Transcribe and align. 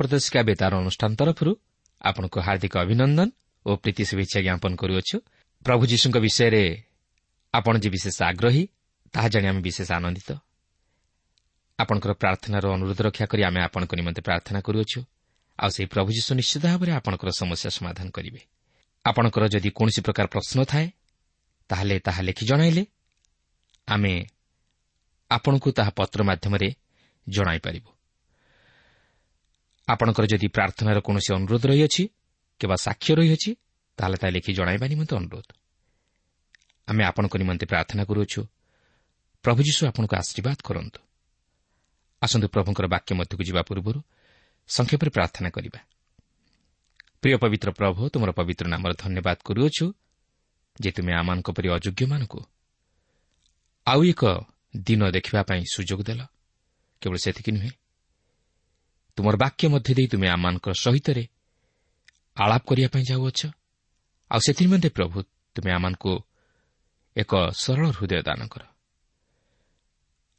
ପ୍ରଦର୍ଶିକା 0.00 0.40
ବେତାର 0.48 0.72
ଅନୁଷ୍ଠାନ 0.82 1.10
ତରଫରୁ 1.20 1.52
ଆପଣଙ୍କୁ 2.00 2.38
ହାର୍ଦ୍ଦିକ 2.46 2.74
ଅଭିନନ୍ଦନ 2.84 3.28
ଓ 3.66 3.70
ପ୍ରୀତି 3.82 4.02
ଶୁଭେଚ୍ଛା 4.10 4.38
ଜ୍ଞାପନ 4.46 4.72
କରୁଅଛୁ। 4.82 5.16
ପ୍ରଭୁ 5.64 5.82
ଯୀଶୁଙ୍କ 5.92 6.16
ବିଷୟରେ 6.26 6.64
ଆପଣ 7.54 7.74
ଯେ 7.82 7.88
ବିଶେଷ 7.94 8.16
ଆଗ୍ରହୀ 8.30 8.62
ତାହା 9.14 9.28
ଜାଣି 9.32 9.46
ଆମେ 9.50 9.60
ବିଶେଷ 9.60 9.88
ଆନନ୍ଦିତ। 9.92 10.30
ଆପଣଙ୍କର 11.78 12.12
ପ୍ରାର୍ଥନାର 12.22 12.64
ଅନୁରୋଧ 12.76 13.00
ରକ୍ଷା 13.06 13.26
କରି 13.30 13.42
ଆମେ 13.48 13.60
ଆପଣଙ୍କ 13.68 13.92
ନିମନ୍ତେ 14.00 14.20
ପ୍ରାର୍ଥନା 14.28 14.60
କରୁଅଛୁ। 14.66 15.00
ଆଉ 15.58 15.70
ସେହି 15.74 15.88
ପ୍ରଭୁ 15.94 16.08
ଯୀଶୁ 16.16 16.30
ନିଶ୍ଚିତ 16.40 16.64
ଭାବରେ 16.72 16.90
ଆପଣଙ୍କର 16.98 17.30
ସମସ୍ୟା 17.40 17.70
ସମାଧାନ 17.78 18.06
କରିବେ। 18.16 18.40
ଆପଣଙ୍କର 19.04 19.44
ଯଦି 19.54 19.70
କୌଣସି 19.78 20.00
ପ୍ରକାର 20.06 20.26
ପ୍ରଶ୍ନ 20.34 20.58
ଥାଏ 20.64 20.86
ତାହେଲେ 21.70 21.96
ତାହା 22.06 22.20
ଲେଖି 22.28 22.44
ଜଣାଇଲେ। 22.50 22.82
ଆମେ 23.88 24.12
ଆପଣଙ୍କୁ 25.30 25.68
ତାହା 25.78 25.90
ପତ୍ର 25.98 26.20
ମାଧ୍ୟମରେ 26.28 26.68
ଜଣାଇପାରିବୁ 27.26 27.90
ଆପଣଙ୍କର 29.88 30.24
ଯଦି 30.26 30.48
ପ୍ରାର୍ଥନାର 30.48 30.98
କୌଣସି 31.00 31.30
ଅନୁରୋଧ 31.34 31.62
ରହିଅଛି 31.70 32.02
କିମ୍ବା 32.60 32.76
ସାକ୍ଷ୍ୟ 32.76 33.12
ରହିଅଛି 33.14 33.50
ତାହେଲେ 33.98 34.16
ତାହା 34.20 34.30
ଲେଖି 34.30 34.50
ଜଣାଇବା 34.52 34.86
ନିମନ୍ତେ 34.86 35.14
ଅନୁରୋଧ। 35.16 35.48
ଆମେ 36.88 37.02
ଆପଣଙ୍କ 37.04 37.34
ନିମନ୍ତେ 37.36 37.64
ପ୍ରାର୍ଥନା 37.66 38.02
କରୁଅଛୁ। 38.04 38.40
ପ୍ରଭୁ 39.44 39.60
ଯୀଶୁ 39.62 39.82
ଆପଣଙ୍କୁ 39.86 40.14
ଆଶୀର୍ବାଦ 40.16 40.58
କରନ୍ତୁ। 40.68 41.00
ଆସନ୍ତୁ 42.22 42.46
ପ୍ରଭୁଙ୍କର 42.48 42.86
ବାକ୍ୟ 42.86 43.10
ମଧ୍ୟକୁ 43.14 43.42
ଯିବା 43.48 43.62
ପୂର୍ବରୁ 43.62 44.00
ସଂକ୍ଷେପରେ 44.68 45.10
ପ୍ରାର୍ଥନା 45.10 45.48
କରିବା। 45.50 45.80
ପ୍ରିୟ 47.20 47.36
ପବିତ୍ର 47.42 47.68
ପ୍ରଭୁ 47.70 48.00
ତୁମର 48.12 48.30
ପବିତ୍ର 48.32 48.64
ନାମର 48.68 48.92
ଧନ୍ୟବାଦ 49.02 49.38
କରୁଅଛୁ 49.44 49.86
ଯେ 50.80 50.90
ତୁମେ 50.96 51.12
ଆମମାନଙ୍କ 51.12 51.48
ପରି 51.56 51.68
ଅଯୋଗ୍ୟମାନଙ୍କୁ 51.76 52.40
ଆଉ 53.86 54.00
ଏକ 54.04 54.22
ଦିନ 54.76 55.02
ଦେଖିବା 55.10 55.40
ପାଇଁ 55.42 55.62
ସୁଯୋଗ 55.74 56.00
ଦେଲ। 56.08 56.20
କେବଳ 57.02 57.16
ସେତିକି 57.16 57.50
ନୁହେଁ 57.52 57.72
ତୁମର 59.20 59.36
ବାକ୍ୟ 59.36 59.68
ମଧ୍ୟ 59.68 59.94
ଦେଇ 59.94 60.06
ତୁମେ 60.06 60.28
ଆମମାନଙ୍କ 60.28 60.66
ସହିତରେ 60.72 61.24
ଆଳାପ 62.40 62.62
କରିବା 62.64 62.88
ପାଇଁ 62.88 63.04
ଯାଉଅଛ। 63.10 63.40
ଆଉ 64.30 64.40
ସେଥିନିମନ୍ତେ 64.46 64.88
ପ୍ରଭୁ 64.88 65.22
ତୁମେ 65.54 65.70
ଆମମାନଙ୍କୁ 65.72 66.12
ଏକ 67.16 67.32
ସରଳ 67.52 67.90
ହୃଦୟ 67.90 68.22
ଦାନ 68.22 68.46
କର। 68.46 68.62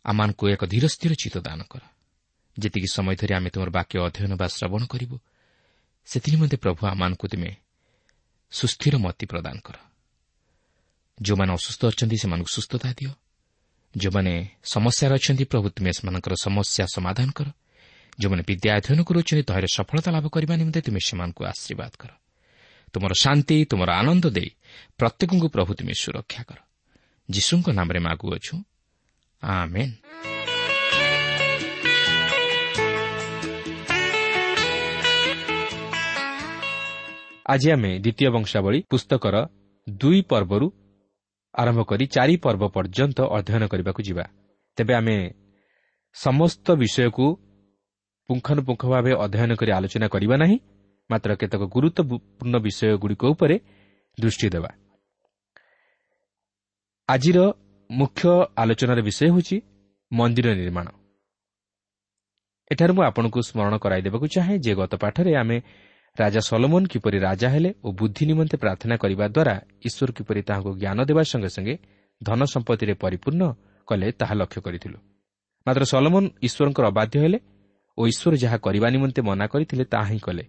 ଆମମାନଙ୍କୁ 0.05 0.43
ଏକ 0.49 0.65
ଧୀର 0.65 0.87
ସ୍ଥିର 0.87 1.13
ଚିତ୍ତ 1.13 1.37
ଦାନ 1.37 1.61
କର। 1.69 1.81
ଯେତିକି 2.59 2.87
ସମୟ 2.93 3.15
ଧରି 3.15 3.33
ଆମେ 3.33 3.49
ତୁମର 3.49 3.69
ବାକ୍ୟ 3.69 3.95
ଅଧ୍ୟୟନ 3.99 4.33
ବା 4.35 4.47
ଶ୍ରବଣ 4.47 4.85
କରିବୁ 4.85 5.15
ସେଥିନିମନ୍ତେ 6.05 6.57
ପ୍ରଭୁ 6.57 6.81
ଆମମାନଙ୍କୁ 6.87 7.27
ତୁମେ 7.27 7.51
ସୁସ୍ଥିର 8.51 8.97
ମତି 8.97 9.25
ପ୍ରଦାନ 9.25 9.55
କର। 9.63 9.75
ଯେଉଁମାନେ 11.21 11.53
ଅସୁସ୍ଥ 11.53 11.81
ଅଛନ୍ତି 11.85 12.17
ସେମାନଙ୍କୁ 12.17 12.49
ସୁସ୍ଥତା 12.49 12.89
ଦିଅ। 12.97 13.13
ଯେଉଁମାନେ 13.97 14.33
ସମସ୍ୟାରେ 14.63 15.13
ଅଛନ୍ତି 15.15 15.43
ପ୍ରଭୁ 15.43 15.69
ତୁମେ 15.69 15.91
ସେମାନଙ୍କର 15.97 16.33
ସମସ୍ୟା 16.41 16.85
ସମାଧାନ 16.95 17.29
କର। 17.31 17.47
ଯେଉଁମାନେ 18.19 18.43
ବିଦ୍ୟା 18.47 18.69
ଅଧ୍ୟୟନ 18.75 18.99
କରୁଅଛନ୍ତି 19.03 19.43
ତହିଁରେ 19.43 19.67
ସଫଳତା 19.73 20.09
ଲାଭ 20.11 20.25
କରିବା 20.27 20.53
ନିମନ୍ତେ 20.55 20.81
ତୁମେ 20.81 20.99
ସେମାନଙ୍କୁ 21.07 21.41
ଆଶୀର୍ବାଦ 21.45 21.91
କର। 21.99 22.11
ତୁମର 22.93 23.11
ଶାନ୍ତି 23.13 23.65
ତୁମର 23.65 23.89
ଆନନ୍ଦ 23.91 24.25
ଦେଇ 24.29 24.49
ପ୍ରତ୍ୟେକଙ୍କୁ 24.97 25.47
ପ୍ରଭୁ 25.49 25.71
ତୁମେ 25.73 25.93
ସୁରକ୍ଷା 26.01 26.43
କର। 26.43 26.59
ଯୀଶୁଙ୍କ 27.29 27.67
ନାମରେ 27.69 27.99
ମାଗୁଅଛୁ 27.99 28.55
ଆମେନ୍। 29.43 29.93
ଆଜି 37.47 37.67
ଆମେ 37.71 37.99
ଦ୍ୱିତୀୟ 37.99 38.29
ବଂଶାବଳୀ 38.29 38.79
ପୁସ୍ତକର 38.89 39.35
ଦୁଇ 39.89 40.21
ପର୍ବରୁ 40.21 40.67
ଆରମ୍ଭ 41.55 41.81
କରି 41.83 42.05
ଚାରି 42.05 42.35
ପର୍ବ 42.37 42.63
ପର୍ଯ୍ୟନ୍ତ 42.67 43.19
ଅଧ୍ୟୟନ 43.21 43.63
କରିବାକୁ 43.67 44.01
ଯିବା। 44.03 44.25
ତେବେ 44.77 44.93
ଆମେ 44.93 45.17
ସମସ୍ତ 46.13 46.71
ବିଷୟକୁ 46.71 47.25
ପୁଙ୍ଖାନୁପୁଙ୍ଖ 48.31 48.83
ଭାବେ 48.93 49.11
ଅଧ୍ୟୟନ 49.25 49.51
କରି 49.59 49.71
ଆଲୋଚନା 49.77 50.07
କରିବା 50.07 50.35
ନାହିଁ 50.43 50.57
ମାତ୍ର 51.09 51.31
କେତେକ 51.41 51.63
ଗୁରୁତ୍ୱପୂର୍ଣ୍ଣ 51.75 52.55
ବିଷୟଗୁଡ଼ିକ 52.65 53.23
ଉପରେ 53.33 53.55
ଦୃଷ୍ଟି 54.17 54.47
ଦେବା। 54.55 54.71
ଆଜିର 57.09 57.39
ମୁଖ୍ୟ 57.89 58.23
ଆଲୋଚନାର 58.61 58.99
ବିଷୟ 59.07 59.21
ହେଉଛି 59.27 59.57
ମନ୍ଦିର 60.11 60.47
ନିର୍ମାଣ। 60.61 60.87
ଏଠାରେ 62.71 62.93
ମୁଁ 62.97 63.03
ଆପଣଙ୍କୁ 63.03 63.39
ସ୍ମରଣ 63.49 63.73
କରାଇଦେବାକୁ 63.83 64.25
ଚାହେଁ 64.35 64.55
ଯେ 64.65 64.73
ଗତ 64.79 64.93
ପାଠରେ 65.03 65.31
ଆମେ 65.35 65.57
ରାଜା 66.17 66.41
ସଲୋମନ 66.49 66.83
କିପରି 66.93 67.17
ରାଜା 67.27 67.47
ହେଲେ 67.53 67.69
ଓ 67.83 67.87
ବୁଦ୍ଧି 67.99 68.23
ନିମନ୍ତେ 68.29 68.55
ପ୍ରାର୍ଥନା 68.63 68.95
କରିବା 69.03 69.25
ଦ୍ୱାରା 69.27 69.55
ଈଶ୍ୱର 69.87 70.09
କିପରି 70.17 70.41
ତାହାଙ୍କୁ 70.47 70.71
ଜ୍ଞାନ 70.81 70.99
ଦେବା 71.09 71.23
ସଙ୍ଗେ 71.31 71.49
ସଙ୍ଗେ 71.55 71.75
ଧନ 72.21 72.39
ସମ୍ପତ୍ତିରେ 72.53 72.93
ପରିପୂର୍ଣ୍ଣ 73.03 73.43
କଲେ 73.87 74.07
ତାହା 74.19 74.33
ଲକ୍ଷ୍ୟ 74.41 74.59
କରିଥିଲୁ। 74.65 74.97
ମାତ୍ର 75.65 75.83
ସଲୋମନ 75.91 76.23
ଈଶ୍ୱରଙ୍କର 76.47 76.85
ଅବାଧ୍ୟ 76.93 77.15
ହେଲେ 77.23 77.37
ଓ 77.97 78.01
ଈଶ୍ୱର 78.11 78.33
ଯାହା 78.43 78.57
କରିବା 78.65 78.87
ନିମନ୍ତେ 78.95 79.21
ମନା 79.27 79.45
କରିଥିଲେ 79.53 79.85
ତାହା 79.93 80.07
ହିଁ 80.11 80.19
କଲେ। 80.27 80.43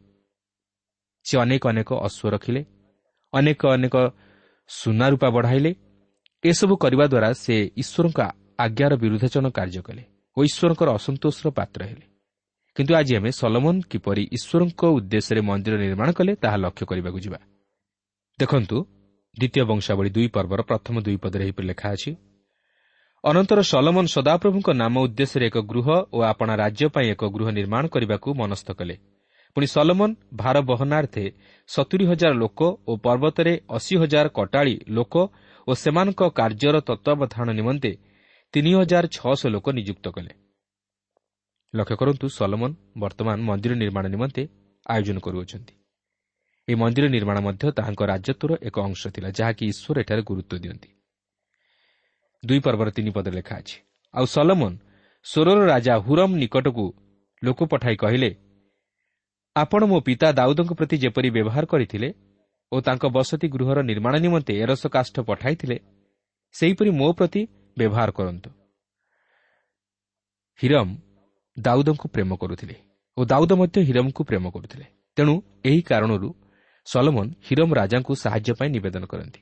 ସେ 1.27 1.35
ଅନେକ 1.45 1.63
ଅନେକ 1.73 1.91
ଅଶ୍ୱ 2.07 2.31
ରଖିଲେ 2.35 2.63
ଅନେକ 3.33 3.61
ଅନେକ 3.77 3.95
ସୁନା 4.71 5.07
ରୂପା 5.13 5.29
ବଢ଼ାଇଲେ। 5.37 5.71
ଏସବୁ 6.45 6.75
କରିବା 6.83 7.05
ଦ୍ୱାରା 7.13 7.29
ସେ 7.45 7.55
ଈଶ୍ୱରଙ୍କ 7.83 8.21
ଆଜ୍ଞାର 8.65 8.93
ବିରୁଦ୍ଧାଚରଣ 9.03 9.49
କାର୍ଯ୍ୟ 9.59 9.81
କଲେ 9.89 10.03
ଓ 10.37 10.39
ଈଶ୍ୱରଙ୍କର 10.49 10.89
ଅସନ୍ତୋଷର 10.99 11.49
ପାତ୍ର 11.59 11.81
ହେଲେ। 11.91 12.07
କିନ୍ତୁ 12.77 12.93
ଆଜି 13.01 13.13
ଆମେ 13.19 13.31
ସଲମନ 13.41 13.77
କିପରି 13.91 14.23
ଈଶ୍ୱରଙ୍କ 14.37 14.81
ଉଦ୍ଦେଶ୍ୟରେ 14.97 15.41
ମନ୍ଦିର 15.49 15.75
ନିର୍ମାଣ 15.85 16.09
କଲେ 16.19 16.33
ତାହା 16.43 16.57
ଲକ୍ଷ୍ୟ 16.65 16.85
କରିବାକୁ 16.91 17.19
ଯିବା। 17.25 17.39
ଦେଖନ୍ତୁ 18.39 18.77
ଦ୍ୱିତୀୟ 19.37 19.63
ବଂଶାବଳୀ 19.71 20.11
ଦୁଇ 20.17 20.29
ପର୍ବର 20.37 20.61
ପ୍ରଥମ 20.71 20.95
ଦୁଇ 21.07 21.17
ପଦରେ 21.23 21.43
ଏହିପରି 21.47 21.67
ଲେଖା 21.71 21.89
ଅଛି। 21.97 22.11
ଅନନ୍ତର 23.25 23.61
ସଲମନ 23.63 24.07
ସଦାପ୍ରଭୁଙ୍କ 24.17 24.69
ନାମ 24.75 24.95
ଉଦ୍ଦେଶ୍ୟରେ 25.07 25.47
ଏକ 25.47 25.59
ଗୃହ 25.71 25.89
ଓ 26.15 26.19
ଆପଣା 26.23 26.55
ରାଜ୍ୟ 26.63 26.87
ପାଇଁ 26.95 27.07
ଏକ 27.15 27.23
ଗୃହ 27.35 27.49
ନିର୍ମାଣ 27.59 27.85
କରିବାକୁ 27.95 28.29
ମନସ୍ଥ 28.41 28.69
କଲେ। 28.79 28.95
ପୁଣି 29.57 29.67
ସଲମନ 29.67 30.11
ଭାର 30.35 30.57
ବହନାର୍ଥେ 30.71 31.25
ସତୁରି 31.69 32.05
ହଜାର 32.11 32.33
ଲୋକ 32.43 32.61
ଓ 32.89 32.93
ପର୍ବତରେ 33.05 33.53
ଅଶୀ 33.77 33.95
ହଜାର 34.03 34.27
କଟାଳି 34.39 34.75
ଲୋକ 34.97 35.15
ଓ 35.67 35.71
ସେମାନଙ୍କ 35.83 36.21
କାର୍ଯ୍ୟର 36.39 36.77
ତତ୍ତ୍ୱାବଧାନ 36.89 37.49
ନିମନ୍ତେ 37.59 37.93
ତିନି 38.55 38.71
ହଜାର 38.79 39.05
ଛଅଶହ 39.17 39.49
ଲୋକ 39.55 39.67
ନିଯୁକ୍ତ 39.79 40.07
କଲେ। 40.17 40.33
ଲକ୍ଷ୍ୟ 41.75 41.97
କରନ୍ତୁ 42.01 42.27
ସଲମନ 42.39 42.71
ବର୍ତ୍ତମାନ 43.03 43.39
ମନ୍ଦିର 43.49 43.73
ନିର୍ମାଣ 43.83 44.05
ନିମନ୍ତେ 44.15 44.43
ଆୟୋଜନ 44.87 45.19
କରୁଅଛନ୍ତି। 45.27 45.75
ଏହି 46.69 46.77
ମନ୍ଦିର 46.83 47.05
ନିର୍ମାଣ 47.17 47.37
ମଧ୍ୟ 47.47 47.65
ତାହାଙ୍କ 47.79 48.03
ରାଜତ୍ୱର 48.13 48.51
ଏକ 48.69 48.77
ଅଂଶ 48.89 49.03
ଥିଲା 49.15 49.29
ଯାହାକି 49.39 49.63
ଈଶ୍ୱର 49.73 49.97
ଏଠାରେ 50.03 50.23
ଗୁରୁତ୍ୱ 50.31 50.63
ଦିଅନ୍ତି। 50.65 50.91
ଦୁଇ 52.43 52.61
ପର୍ବର 52.65 52.89
ତିନି 52.97 53.11
ପଦରେ 53.17 53.35
ଲେଖା 53.39 53.55
ଅଛି। 53.63 53.77
ଆଉ 54.15 54.25
ସଲମନ 54.35 54.73
ସ୍ୱରର 55.27 55.59
ରାଜା 55.73 55.95
ହୁରମ୍ 56.07 56.35
ନିକଟକୁ 56.43 56.87
ଲୋକ 57.43 57.61
ପଠାଇ 57.73 57.97
କହିଲେ 57.97 58.31
ଆପଣ 59.57 59.81
ମୋ 59.85 59.99
ପିତା 60.07 60.29
ଦାଉଦଙ୍କ 60.33 60.73
ପ୍ରତି 60.79 60.97
ଯେପରି 61.05 61.29
ବ୍ୟବହାର 61.37 61.65
କରିଥିଲେ 61.73 62.09
ଓ 62.73 62.77
ତାଙ୍କ 62.87 63.05
ବସତି 63.17 63.47
ଗୃହର 63.55 63.79
ନିର୍ମାଣ 63.91 64.15
ନିମନ୍ତେ 64.25 64.53
ଏରସ 64.63 64.83
କାଷ୍ଠ 64.95 65.17
ପଠାଇଥିଲେ 65.29 65.77
ସେହିପରି 66.55 66.91
ମୋ 67.01 67.09
ପ୍ରତି 67.19 67.41
ବ୍ୟବହାର 67.77 68.09
କରନ୍ତୁ। 68.19 68.51
ହିରମ୍ 70.61 70.93
ଦାଉଦଙ୍କୁ 71.57 72.07
ପ୍ରେମ 72.15 72.31
କରୁଥିଲେ 72.37 72.77
ଓ 73.17 73.21
ଦାଉଦ 73.25 73.53
ମଧ୍ୟ 73.61 73.79
ହିରମଙ୍କୁ 73.89 74.23
ପ୍ରେମ 74.29 74.45
କରୁଥିଲେ। 74.55 74.87
ତେଣୁ 75.17 75.35
ଏହି 75.65 75.81
କାରଣରୁ 75.91 76.29
ସଲମନ 76.87 77.27
ହିରମ 77.47 77.71
ରାଜାଙ୍କୁ 77.81 78.13
ସାହାଯ୍ୟ 78.23 78.51
ପାଇଁ 78.59 78.71
ନିବେଦନ 78.75 79.05
କରନ୍ତି। 79.13 79.41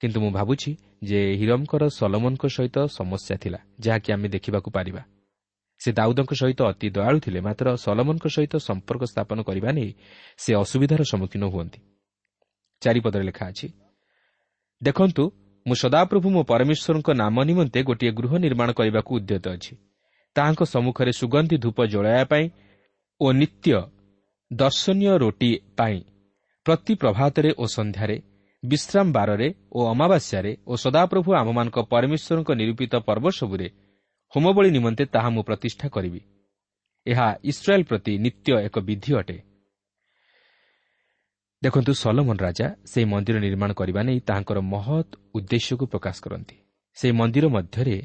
କିନ୍ତୁ 0.00 0.18
ମୁଁ 0.20 0.30
ଭାବୁଛି 0.30 0.70
ଯେ 1.04 1.20
ହିରମଙ୍କର 1.40 1.82
ସଲମନଙ୍କ 1.98 2.44
ସହିତ 2.56 2.76
ସମସ୍ୟା 2.98 3.34
ଥିଲା 3.42 3.58
ଯାହାକି 3.84 4.08
ଆମେ 4.14 4.28
ଦେଖିବାକୁ 4.34 4.68
ପାରିବା। 4.76 5.02
ସେ 5.80 5.90
ଦାଉଦଙ୍କ 5.92 6.32
ସହିତ 6.40 6.60
ଅତି 6.70 6.88
ଦୟାଳୁ 6.96 7.18
ଥିଲେ 7.24 7.40
ମାତ୍ର 7.40 7.66
ସଲମନଙ୍କ 7.84 8.26
ସହିତ 8.36 8.54
ସମ୍ପର୍କ 8.68 9.02
ସ୍ଥାପନ 9.12 9.38
କରିବା 9.48 9.70
ନେଇ 9.72 9.90
ସେ 10.42 10.50
ଅସୁବିଧାର 10.62 11.02
ସମ୍ମୁଖୀନ 11.12 11.44
ହୁଅନ୍ତି। 11.52 11.80
ଚାରିପଦରେ 12.82 13.24
ଲେଖା 13.24 13.44
ଅଛି 13.52 13.66
ଦେଖନ୍ତୁ 14.82 15.24
ମୁଁ 15.66 15.76
ସଦାପ୍ରଭୁ 15.82 16.28
ମୋ 16.30 16.42
ପରମେଶ୍ୱରଙ୍କ 16.42 17.08
ନାମ 17.22 17.36
ନିମନ୍ତେ 17.44 17.80
ଗୋଟିଏ 17.82 18.12
ଗୃହ 18.18 18.32
ନିର୍ମାଣ 18.44 18.68
କରିବାକୁ 18.72 19.10
ଉଦ୍ୟତ 19.18 19.46
ଅଛି। 19.56 19.74
ତାହାଙ୍କ 20.36 20.62
ସମ୍ମୁଖରେ 20.74 21.12
ସୁଗନ୍ଧି 21.20 21.56
ଧୂପ 21.64 21.78
ଜଳାଇବା 21.92 22.24
ପାଇଁ 22.32 22.44
ଓ 23.20 23.26
ନିତ୍ୟ 23.32 23.68
ଦର୍ଶନୀୟ 24.50 25.12
ରୋଟି 25.22 25.50
ପାଇଁ 25.76 25.98
ପ୍ରତି 26.66 26.92
ପ୍ରଭାତରେ 26.94 27.50
ଓ 27.58 27.64
ସନ୍ଧ୍ୟାରେ 27.76 28.16
ବିଶ୍ରାମ 28.62 29.12
ବାରରେ 29.12 29.54
ଓ 29.72 29.80
ଅମାବାସ୍ୟାରେ 29.86 30.56
ଓ 30.66 30.74
ସଦାପ୍ରଭୁ 30.76 31.30
ଆମମାନଙ୍କ 31.34 31.78
ପରମେଶ୍ୱରଙ୍କ 31.92 32.50
ନିରୂପିତ 32.52 32.94
ପର୍ବ 33.08 33.24
ସବୁରେ 33.30 33.68
ହୋମବଳି 34.34 34.70
ନିମନ୍ତେ 34.70 35.04
ତାହା 35.04 35.28
ମୁଁ 35.30 35.42
ପ୍ରତିଷ୍ଠା 35.42 35.88
କରିବି। 35.88 36.20
ଏହା 37.06 37.26
ଇସ୍ରାଏଲ୍ 37.44 37.84
ପ୍ରତି 37.84 38.12
ନିତ୍ୟ 38.18 38.50
ଏକ 38.66 38.76
ବିଧି 38.80 39.12
ଅଟେ। 39.14 39.38
ଦେଖନ୍ତୁ 41.62 41.92
ସଲମନ 41.92 42.36
ରାଜା 42.40 42.66
ସେହି 42.84 43.06
ମନ୍ଦିର 43.06 43.36
ନିର୍ମାଣ 43.38 43.70
କରିବା 43.72 44.00
ନେଇ 44.02 44.20
ତାହାଙ୍କର 44.20 44.58
ମହତ୍ 44.72 45.10
ଉଦ୍ଦେଶ୍ୟକୁ 45.34 45.84
ପ୍ରକାଶ 45.86 46.16
କରନ୍ତି। 46.20 46.56
ସେହି 46.96 47.12
ମନ୍ଦିର 47.12 47.46
ମଧ୍ୟରେ 47.48 47.96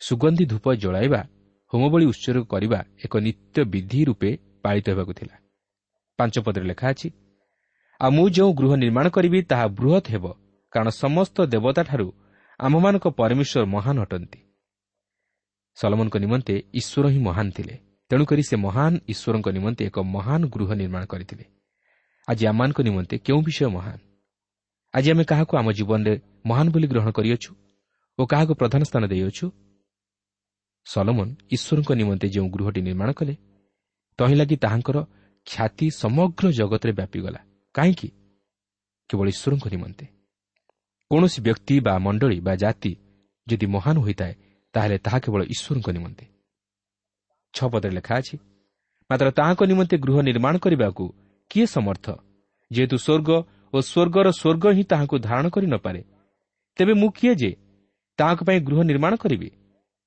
ସୁଗନ୍ଧି 0.00 0.44
ଧୂପ 0.46 0.66
ଜଳାଇବା 0.74 1.20
ହୋମବଳି 1.72 2.04
ଉତ୍ସର୍ଗ 2.06 2.44
କରିବା 2.44 2.78
ଏକ 3.04 3.12
ନିତ୍ୟ 3.18 3.56
ବିଧି 3.64 4.00
ରୂପେ 4.04 4.30
ପାଳିତ 4.62 4.86
ହେବାକୁ 4.90 5.12
ଥିଲା। 5.12 5.36
ପାଞ୍ଚ 6.18 6.34
ପଦରେ 6.38 6.64
ଲେଖା 6.64 6.86
ଅଛି 6.90 7.08
ଆଉ 8.00 8.10
ମୁଁ 8.10 8.26
ଯେଉଁ 8.30 8.50
ଗୃହ 8.54 8.72
ନିର୍ମାଣ 8.74 9.06
କରିବି 9.08 9.38
ତାହା 9.42 9.66
ବୃହତ୍ 9.78 10.08
ହେବ 10.12 10.24
କାରଣ 10.72 10.88
ସମସ୍ତ 11.02 11.36
ଦେବତାଠାରୁ 11.46 12.08
ଆମ୍ଭମାନଙ୍କ 12.60 13.06
ପରମେଶ୍ୱର 13.18 13.64
ମହାନ 13.74 13.96
ଅଟନ୍ତି। 14.00 14.40
ସଲମନଙ୍କ 15.76 16.16
ନିମନ୍ତେ 16.16 16.54
ଈଶ୍ୱର 16.74 17.04
ହିଁ 17.08 17.18
ମହାନ 17.18 17.46
ଥିଲେ। 17.50 17.74
ତେଣୁକରି 18.10 18.42
ସେ 18.42 18.56
ମହାନ 18.56 18.92
ଈଶ୍ୱରଙ୍କ 19.12 19.48
ନିମନ୍ତେ 19.48 19.82
ଏକ 19.84 19.96
ମହାନ 20.14 20.40
ଗୃହ 20.54 20.70
ନିର୍ମାଣ 20.74 21.02
କରିଥିଲେ। 21.04 21.44
ଆଜି 22.28 22.44
ଆମମାନଙ୍କ 22.46 22.78
ନିମନ୍ତେ 22.80 23.14
କେଉଁ 23.18 23.40
ବିଷୟ 23.42 23.68
ମହାନ? 23.68 23.98
ଆଜି 24.94 25.08
ଆମେ 25.12 25.24
କାହାକୁ 25.24 25.52
ଆମ 25.56 25.68
ଜୀବନରେ 25.72 26.14
ମହାନ 26.46 26.66
ବୋଲି 26.70 26.86
ଗ୍ରହଣ 26.86 27.10
କରିଅଛୁ 27.10 27.50
ଓ 28.18 28.22
କାହାକୁ 28.26 28.52
ପ୍ରଧାନ 28.60 28.82
ସ୍ଥାନ 28.82 29.02
ଦେଇଅଛୁ? 29.12 29.46
ସଲମନ 30.86 31.28
ଈଶ୍ୱରଙ୍କ 31.54 31.90
ନିମନ୍ତେ 32.00 32.26
ଯେଉଁ 32.34 32.48
ଗୃହଟି 32.54 32.80
ନିର୍ମାଣ 32.88 33.10
କଲେ 33.12 33.34
ତହିଁ 34.18 34.34
ଲାଗି 34.40 34.56
ତାହାଙ୍କର 34.64 34.96
ଖ୍ୟାତି 35.46 35.86
ସମଗ୍ର 36.02 36.44
ଜଗତରେ 36.50 36.92
ବ୍ୟାପିଗଲା। 36.92 37.40
କାହିଁକି? 37.78 38.08
କେବଳ 39.10 39.26
ଈଶ୍ୱରଙ୍କ 39.34 39.66
ନିମନ୍ତେ। 39.74 40.04
କୌଣସି 41.10 41.38
ବ୍ୟକ୍ତି 41.46 41.74
ବା 41.86 41.94
ମଣ୍ଡଳୀ 42.04 42.38
ବା 42.46 42.54
ଜାତି 42.62 42.92
ଯଦି 43.46 43.66
ମହାନ 43.74 43.96
ହୋଇଥାଏ 44.04 44.34
ତାହେଲେ 44.74 44.96
ତାହା 45.04 45.18
କେବଳ 45.24 45.40
ଈଶ୍ୱରଙ୍କ 45.54 45.88
ନିମନ୍ତେ। 45.96 46.24
ଛଅ 47.54 47.66
ପଦରେ 47.72 47.92
ଲେଖା 47.98 48.14
ଅଛି 48.20 48.36
ମାତ୍ର 49.10 49.26
ତାହାଙ୍କ 49.38 49.60
ନିମନ୍ତେ 49.70 49.96
ଗୃହ 50.04 50.16
ନିର୍ମାଣ 50.28 50.54
କରିବାକୁ 50.64 51.04
କିଏ 51.50 51.66
ସମର୍ଥ? 51.76 52.06
ଯେହେତୁ 52.70 52.96
ସ୍ୱର୍ଗ 53.06 53.30
ଓ 53.74 53.78
ସ୍ୱର୍ଗର 53.90 54.26
ସ୍ୱର୍ଗ 54.40 54.64
ହିଁ 54.76 54.84
ତାହାଙ୍କୁ 54.90 55.16
ଧାରଣ 55.26 55.46
କରିନପାରେ 55.54 56.00
ତେବେ 56.76 56.92
ମୁଁ 57.00 57.10
କିଏ 57.18 57.32
ଯେ 57.40 57.50
ତାହାଙ୍କ 58.18 58.40
ପାଇଁ 58.48 58.58
ଗୃହ 58.60 58.80
ନିର୍ମାଣ 58.90 59.12
କରିବି? 59.16 59.48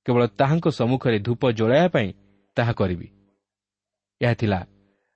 କେବଳ 0.05 0.23
ତାହାଙ୍କ 0.39 0.65
ସମ୍ମୁଖରେ 0.79 1.17
ଧୂପ 1.19 1.41
ଜଳାଇବା 1.59 1.89
ପାଇଁ 1.95 2.09
ତାହା 2.57 2.73
କରିବି। 2.79 3.07
ଏହା 4.21 4.33
ଥିଲା 4.33 4.59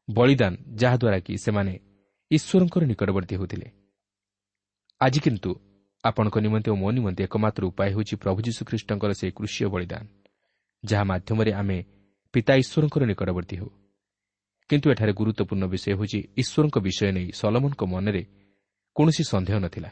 ବଳିଦାନ 0.07 0.53
ଯାହାଦ୍ୱାରା 0.81 1.19
କି 1.25 1.33
ସେମାନେ 1.37 1.73
ଈଶ୍ୱରଙ୍କର 2.31 2.83
ନିକଟବର୍ତ୍ତୀ 2.85 3.33
ହେଉଥିଲେ 3.35 3.67
ଆଜି 5.01 5.19
କିନ୍ତୁ 5.25 5.51
ଆପଣଙ୍କ 6.03 6.35
ନିମନ୍ତେ 6.45 6.69
ଓ 6.71 6.75
ମୋ 6.75 6.89
ନିମନ୍ତେ 6.97 7.21
ଏକମାତ୍ର 7.27 7.63
ଉପାୟ 7.71 7.89
ହେଉଛି 7.93 8.15
ପ୍ରଭୁ 8.23 8.39
ଯୀଶୁଖ୍ରୀଷ୍ଟଙ୍କର 8.47 9.11
ସେହି 9.19 9.31
କୃଷିୟ 9.37 9.67
ବଳିଦାନ 9.73 10.03
ଯାହା 10.83 11.03
ମାଧ୍ୟମରେ 11.11 11.51
ଆମେ 11.61 11.77
ପିତା 12.33 12.53
ଈଶ୍ୱରଙ୍କର 12.61 13.03
ନିକଟବର୍ତ୍ତୀ 13.11 13.55
ହେଉ। 13.59 13.69
କିନ୍ତୁ 14.69 14.87
ଏଠାରେ 14.93 15.13
ଗୁରୁତ୍ୱପୂର୍ଣ୍ଣ 15.19 15.65
ବିଷୟ 15.73 15.87
ହେଉଛି 15.91 16.19
ଈଶ୍ୱରଙ୍କ 16.41 16.77
ବିଷୟ 16.85 17.07
ନେଇ 17.17 17.27
ସଲମନଙ୍କ 17.39 17.81
ମନରେ 17.93 18.23
କୌଣସି 18.95 19.23
ସନ୍ଦେହ 19.31 19.55
ନଥିଲା। 19.65 19.89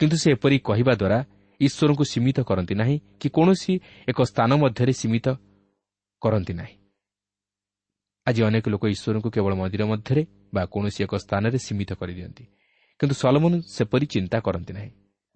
କିନ୍ତୁ 0.00 0.16
ସେ 0.22 0.28
ଏପରି 0.36 0.56
କହିବା 0.68 0.92
ଦ୍ୱାରା 1.00 1.18
ଈଶ୍ୱରଙ୍କୁ 1.60 2.04
ସୀମିତ 2.12 2.38
କରନ୍ତି 2.48 2.74
ନାହିଁ 2.80 2.96
କି 3.20 3.28
କୌଣସି 3.36 3.72
ଏକ 4.10 4.18
ସ୍ଥାନ 4.30 4.50
ମଧ୍ୟରେ 4.62 4.92
ସୀମିତ 5.00 5.26
କରନ୍ତି 6.22 6.52
ନାହିଁ। 6.60 6.74
ଆଜି 8.28 8.40
ଅନେକ 8.42 8.64
ଲୋକ 8.68 8.84
ଈଶ୍ୱରଙ୍କୁ 8.94 9.28
କେବଳ 9.30 9.52
ମନ୍ଦିର 9.60 9.82
ମଧ୍ୟରେ 9.92 10.22
ବା 10.54 10.62
କୌଣସି 10.72 11.00
ଏକ 11.04 11.12
ସ୍ଥାନରେ 11.24 11.58
ସୀମିତ 11.66 11.90
କରିଦିଅନ୍ତି। 12.00 12.44
କିନ୍ତୁ 13.00 13.14
ସଲମନ 13.14 13.52
ସେପରି 13.76 14.06
ଚିନ୍ତା 14.06 14.38
କରନ୍ତି 14.40 14.72
ନାହିଁ। 14.72 14.90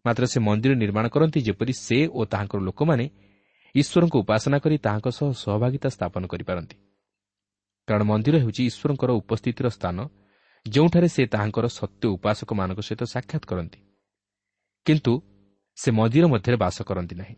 ମାତ୍ର 0.04 0.22
ସେ 0.32 0.38
ମନ୍ଦିର 0.40 0.72
ନିର୍ମାଣ 0.74 1.06
କରନ୍ତି 1.14 1.38
ଯେପରି 1.40 1.72
ସେ 1.86 1.98
ଓ 2.18 2.20
ତାହାଙ୍କର 2.24 2.60
ଲୋକମାନେ 2.60 3.04
ଈଶ୍ୱରଙ୍କୁ 3.74 4.16
ଉପାସନା 4.18 4.56
କରି 4.58 4.76
ତାହାଙ୍କ 4.78 5.08
ସହ 5.18 5.28
ସହଭାଗିତା 5.44 5.88
ସ୍ଥାପନ 5.88 6.22
କରିପାରନ୍ତି। 6.26 6.76
କାରଣ 7.88 8.02
ମନ୍ଦିର 8.02 8.34
ହେଉଛି 8.38 8.62
ଈଶ୍ୱରଙ୍କର 8.70 9.10
ଉପସ୍ଥିତିର 9.20 9.66
ସ୍ଥାନ 9.68 9.96
ଯେଉଁଠାରେ 10.66 11.08
ସେ 11.08 11.22
ତାହାଙ୍କର 11.26 11.66
ସତ୍ୟ 11.78 12.04
ଉପାସକମାନଙ୍କ 12.16 12.80
ସହିତ 12.80 13.02
ସାକ୍ଷାତ 13.14 13.44
କରନ୍ତି। 13.46 13.80
କିନ୍ତୁ 14.86 15.12
ସେ 15.78 15.88
ମନ୍ଦିର 15.90 16.24
ମଧ୍ୟରେ 16.26 16.56
ବାସ 16.56 16.76
କରନ୍ତି 16.82 17.14
ନାହିଁ। 17.14 17.36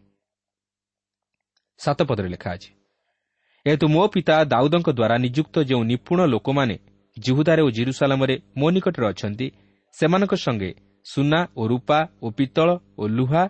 ସାତ 1.80 1.98
ପଦରେ 2.02 2.28
ଲେଖା 2.28 2.50
ଅଛି 2.52 2.70
ଏହେତୁ 3.66 3.86
ମୋ 3.88 4.02
ପିତା 4.08 4.34
ଦାଉଦଙ୍କ 4.44 4.88
ଦ୍ୱାରା 4.90 5.16
ନିଯୁକ୍ତ 5.18 5.56
ଯେଉଁ 5.62 5.82
ନିପୁଣ 5.84 6.18
ଲୋକମାନେ 6.24 6.76
ଜିହୁଦାରେ 7.16 7.62
ଓ 7.62 7.68
ଜିରୁସାଲାମରେ 7.70 8.34
ମୋ 8.56 8.66
ନିକଟରେ 8.70 9.06
ଅଛନ୍ତି 9.12 9.46
ସେମାନଙ୍କ 9.94 10.34
ସଙ୍ଗେ 10.44 10.70
ସୁନା 11.04 11.40
ଓ 11.56 11.62
ରୂପା 11.68 11.98
ଓ 12.22 12.26
ପିତ୍ତଳ 12.30 12.68
ଓ 13.00 13.02
ଲୁହା 13.08 13.44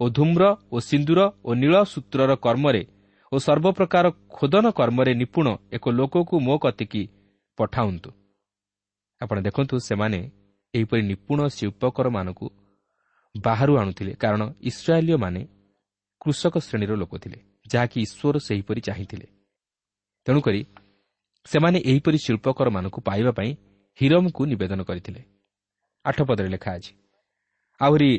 ଓ 0.00 0.04
ଧୂମ୍ର 0.10 0.42
ଓ 0.72 0.76
ସିନ୍ଦୁର 0.80 1.20
ଓ 1.44 1.50
ନୀଳ 1.54 1.74
ସୂତ୍ରର 1.92 2.30
କର୍ମରେ 2.36 2.82
ଓ 3.32 3.36
ସର୍ବପ୍ରକାର 3.38 4.06
ଖୋଦନ 4.36 4.64
କର୍ମରେ 4.70 5.12
ନିପୁଣ 5.14 5.46
ଏକ 5.72 5.84
ଲୋକକୁ 5.90 6.34
ମୋ 6.40 6.54
କତିକି 6.58 7.02
ପଠାଉନ୍ତୁ 7.58 8.10
ଆପଣ 9.20 9.36
ଦେଖନ୍ତୁ 9.40 9.74
ସେମାନେ 9.80 10.20
ଏହିପରି 10.74 11.02
ନିପୁଣ 11.02 11.38
ଶିଳ୍ପକରମାନଙ୍କୁ 11.48 12.46
ବାହାରୁ 13.34 13.72
ଆଣୁଥିଲେ 13.80 14.12
କାରଣ 14.22 14.42
ଇସ୍ରାଏଲୀୟମାନେ 14.60 15.42
କୃଷକ 16.20 16.54
ଶ୍ରେଣୀର 16.58 16.92
ଲୋକ 17.02 17.12
ଥିଲେ 17.22 17.38
ଯାହାକି 17.72 17.96
ଈଶ୍ୱର 18.00 18.36
ସେହିପରି 18.38 18.80
ଚାହିଁଥିଲେ। 18.80 19.26
ତେଣୁକରି 20.30 20.60
ସେମାନେ 21.46 21.78
ଏହିପରି 21.90 22.18
ଶିଳ୍ପକରମାନଙ୍କୁ 22.24 23.00
ପାଇବା 23.00 23.32
ପାଇଁ 23.38 23.50
ହିରମକୁ 23.98 24.42
ନିବେଦନ 24.50 24.80
କରିଥିଲେ। 24.88 25.20
ଆଠ 26.04 26.18
ପଦରେ 26.28 26.48
ଲେଖା 26.54 26.70
ଅଛି 26.78 26.92
ଆହୁରି 27.80 28.10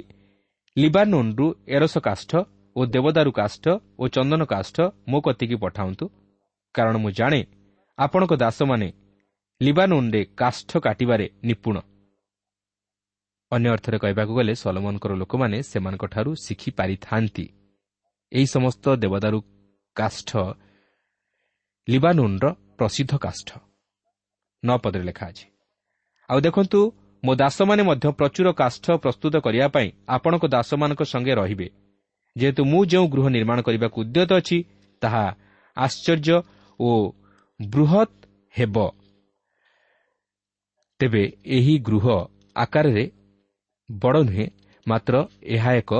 ଲିବାନୋନ୍ରୁ 0.78 1.46
ଏରସ 1.68 1.96
କାଷ୍ଠ 2.08 2.32
ଓ 2.76 2.82
ଦେବଦାରୁ 2.86 3.32
କାଷ୍ଠ 3.32 3.66
ଓ 4.00 4.04
ଚନ୍ଦନ 4.16 4.42
କାଷ୍ଠ 4.44 4.78
ମୋ 5.08 5.18
କତିକି 5.26 5.56
ପଠାନ୍ତୁ। 5.64 6.06
କାରଣ 6.76 6.96
ମୁଁ 7.04 7.12
ଜାଣେ 7.12 7.42
ଆପଣଙ୍କ 7.98 8.34
ଦାସମାନେ 8.44 8.88
ଲିବାନୋନ୍ରେ 9.62 10.22
କାଷ୍ଠ 10.38 10.72
କାଟିବାରେ 10.78 11.26
ନିପୁଣ। 11.44 11.76
ଅନ୍ୟ 13.52 13.68
ଅର୍ଥରେ 13.76 13.98
କହିବାକୁ 14.04 14.34
ଗଲେ 14.40 14.54
ସଲମନଙ୍କର 14.64 15.12
ଲୋକମାନେ 15.22 15.58
ସେମାନଙ୍କଠାରୁ 15.70 16.32
ଶିଖିପାରିଥାନ୍ତି 16.46 17.46
ଏହି 18.32 18.48
ସମସ୍ତ 18.56 18.86
ଦେବଦାରୁ 19.04 19.40
କାଷ୍ଠ 19.96 20.32
ଲିବାନୁନ୍ର 21.88 22.46
ପ୍ରସିଦ୍ଧ 22.78 23.14
କାଷ୍ଠ। 23.18 23.50
ନଅ 24.64 24.78
ପଦରେ 24.78 25.04
ଲେଖା 25.04 25.26
ଅଛି। 25.28 25.46
ଆଉ 26.30 26.40
ଦେଖନ୍ତୁ 26.40 26.80
ମୋ 27.24 27.36
ଦାସମାନେ 27.36 27.84
ମଧ୍ୟ 27.84 28.08
ପ୍ରଚୁର 28.12 28.48
କାଷ୍ଠ 28.52 28.86
ପ୍ରସ୍ତୁତ 28.92 29.36
କରିବା 29.38 29.68
ପାଇଁ 29.68 29.88
ଆପଣଙ୍କ 30.08 30.44
ଦାସମାନଙ୍କ 30.46 31.02
ସଙ୍ଗେ 31.04 31.34
ରହିବେ। 31.36 31.68
ଯେହେତୁ 32.38 32.62
ମୁଁ 32.66 32.86
ଯେଉଁ 32.86 33.08
ଗୃହ 33.08 33.26
ନିର୍ମାଣ 33.28 33.62
କରିବାକୁ 33.62 33.98
ଉଦ୍ୟତ 34.02 34.32
ଅଛି 34.34 34.58
ତାହା 35.02 35.26
ଆଶ୍ଚର୍ଯ୍ୟ 35.78 36.38
ଓ 36.80 36.90
ବୃହତ୍ 37.62 38.16
ହେବ। 38.52 38.76
ତେବେ 41.00 41.24
ଏହି 41.46 41.80
ଗୃହ 41.80 42.06
ଆକାରରେ 42.56 43.12
ବଡ଼ 43.92 44.24
ନୁହେଁ 44.24 44.48
ମାତ୍ର 44.88 45.16
ଏହା 45.44 45.72
ଏକ 45.74 45.94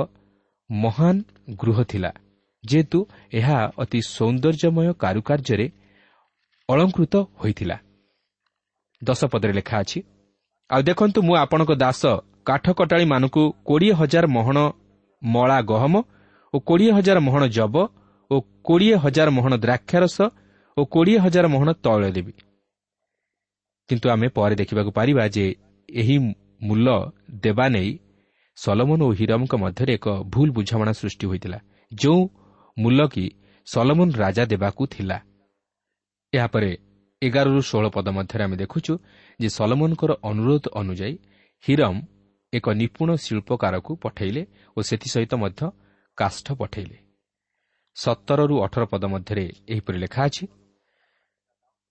ମହାନ 0.70 1.16
ଗୃହ 1.56 1.82
ଥିଲା। 1.82 2.12
ଯେହେତୁ 2.64 2.98
ଏହା 3.32 3.58
ଅତି 3.82 4.00
ସୌନ୍ଦର୍ଯ୍ୟମୟ 4.08 4.88
କାରୁକାର୍ଯ୍ୟରେ 5.02 5.66
ଅଳଙ୍କୃତ 6.68 7.14
ହୋଇଥିଲା। 7.40 7.76
ଦଶ 9.02 9.20
ପଦରେ 9.32 9.52
ଲେଖା 9.52 9.76
ଅଛି 9.82 9.98
ଆଉ 10.70 10.80
ଦେଖନ୍ତୁ 10.82 11.18
ମୁଁ 11.26 11.34
ଆପଣଙ୍କ 11.36 11.72
ଦାସ 11.84 12.02
କାଠ 12.48 12.64
କଟାଳିମାନଙ୍କୁ 12.78 13.42
କୋଡ଼ିଏ 13.68 13.92
ହଜାର 14.00 14.24
ମହଣ 14.36 14.58
ମଳା 15.22 15.58
ଗହମ 15.70 15.94
ଓ 16.54 16.56
କୋଡ଼ିଏ 16.68 16.92
ହଜାର 16.96 17.18
ମହଣ 17.26 17.42
ଜବ 17.56 17.74
ଓ 18.30 18.36
କୋଡ଼ିଏ 18.64 18.96
ହଜାର 19.04 19.28
ମହଣ 19.30 19.52
ଦ୍ରାକ୍ଷାରସ 19.64 20.18
ଓ 20.76 20.80
କୋଡ଼ିଏ 20.84 21.18
ହଜାର 21.24 21.46
ମହଣ 21.54 21.68
ତୈଳ 21.84 22.02
ଦେବି। 22.16 22.32
କିନ୍ତୁ 23.88 24.06
ଆମେ 24.14 24.26
ପରେ 24.36 24.54
ଦେଖିବାକୁ 24.54 24.90
ପାରିବା 24.98 25.22
ଯେ 25.34 25.44
ଏହି 25.88 26.16
ମୂଲ 26.62 26.86
ଦେବା 27.44 27.66
ନେଇ 27.68 27.90
ସଲମନ 28.58 29.00
ଓ 29.02 29.10
ହିରମଙ୍କ 29.18 29.52
ମଧ୍ୟରେ 29.64 29.92
ଏକ 29.94 30.06
ଭୁଲ 30.32 30.48
ବୁଝାମଣା 30.56 30.92
ସୃଷ୍ଟି 30.92 31.24
ହୋଇଥିଲା। 31.26 31.58
ଯେଉଁ 31.92 32.20
ମୂଲ 32.76 33.00
କି 33.06 33.24
ସଲମନ 33.66 34.08
ରାଜା 34.16 34.44
ଦେବାକୁ 34.52 34.82
ଥିଲା। 34.86 35.18
ଏହାପରେ 36.32 36.70
ଏଗାରରୁ 37.22 37.60
ଷୋହଳ 37.68 37.86
ପଦ 37.88 38.06
ମଧ୍ୟରେ 38.08 38.42
ଆମେ 38.44 38.56
ଦେଖୁଛୁ 38.56 38.92
ଯେ 39.40 39.48
ସଲମନଙ୍କର 39.48 40.12
ଅନୁରୋଧ 40.30 40.64
ଅନୁଯାୟୀ 40.80 41.14
ହିରମ 41.64 41.94
ଏକ 42.52 42.66
ନିପୁଣ 42.80 43.08
ଶିଳ୍ପକାରକୁ 43.24 43.92
ପଠାଇଲେ 44.04 44.42
ଓ 44.76 44.78
ସେଥିସହିତ 44.88 45.32
ମଧ୍ୟ 45.42 45.60
କାଷ୍ଠ 46.18 46.46
ପଠାଇଲେ। 46.60 46.96
ସତରରୁ 47.96 48.54
ଅଠର 48.64 48.82
ପଦ 48.92 49.04
ମଧ୍ୟରେ 49.14 49.44
ଏହିପରି 49.72 49.98
ଲେଖା 50.04 50.20
ଅଛି 50.28 50.44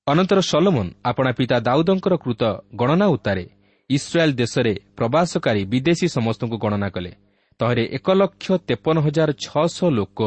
ଅନନ୍ତର 0.07 0.39
ସଲମନ 0.41 0.87
ଆପଣା 1.05 1.31
ପିତା 1.31 1.57
ଦାଉଦଙ୍କର 1.67 2.13
କୃତ 2.23 2.41
ଗଣନା 2.75 3.05
ଉତ୍ତାରେ 3.15 3.45
ଇସ୍ରାଏଲ୍ 3.89 4.33
ଦେଶରେ 4.33 4.73
ପ୍ରବାସକାରୀ 4.97 5.61
ବିଦେଶୀ 5.65 6.07
ସମସ୍ତଙ୍କୁ 6.17 6.57
ଗଣନା 6.63 6.89
କଲେ। 6.89 7.11
ତହିଁରେ 7.59 7.83
ଏକ 7.97 8.07
ଲକ୍ଷ 8.11 8.45
ତେପନ 8.67 8.95
ହଜାର 9.05 9.29
ଛଅଶହ 9.45 9.87
ଲୋକ 9.97 10.19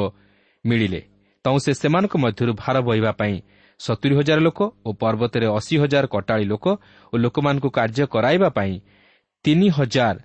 ମିଳିଲେ। 0.65 1.01
ତୁ 1.45 1.59
ସେ 1.59 1.73
ସେମାନଙ୍କ 1.75 2.15
ମଧ୍ୟରୁ 2.17 2.53
ଭାର 2.63 2.77
ବହିବା 2.81 3.13
ପାଇଁ 3.13 3.37
ସତୁରି 3.81 4.15
ହଜାର 4.19 4.39
ଲୋକ 4.41 4.61
ଓ 4.87 4.89
ପର୍ବତରେ 4.93 5.47
ଅଶୀ 5.59 5.75
ହଜାର 5.79 6.05
କଟାଳି 6.07 6.45
ଲୋକ 6.45 6.67
ଓ 7.13 7.15
ଲୋକମାନଙ୍କୁ 7.17 7.69
କାର୍ଯ୍ୟ 7.71 8.05
କରାଇବା 8.07 8.49
ପାଇଁ 8.49 8.75
ତିନି 9.45 9.69
ହଜାର 9.69 10.17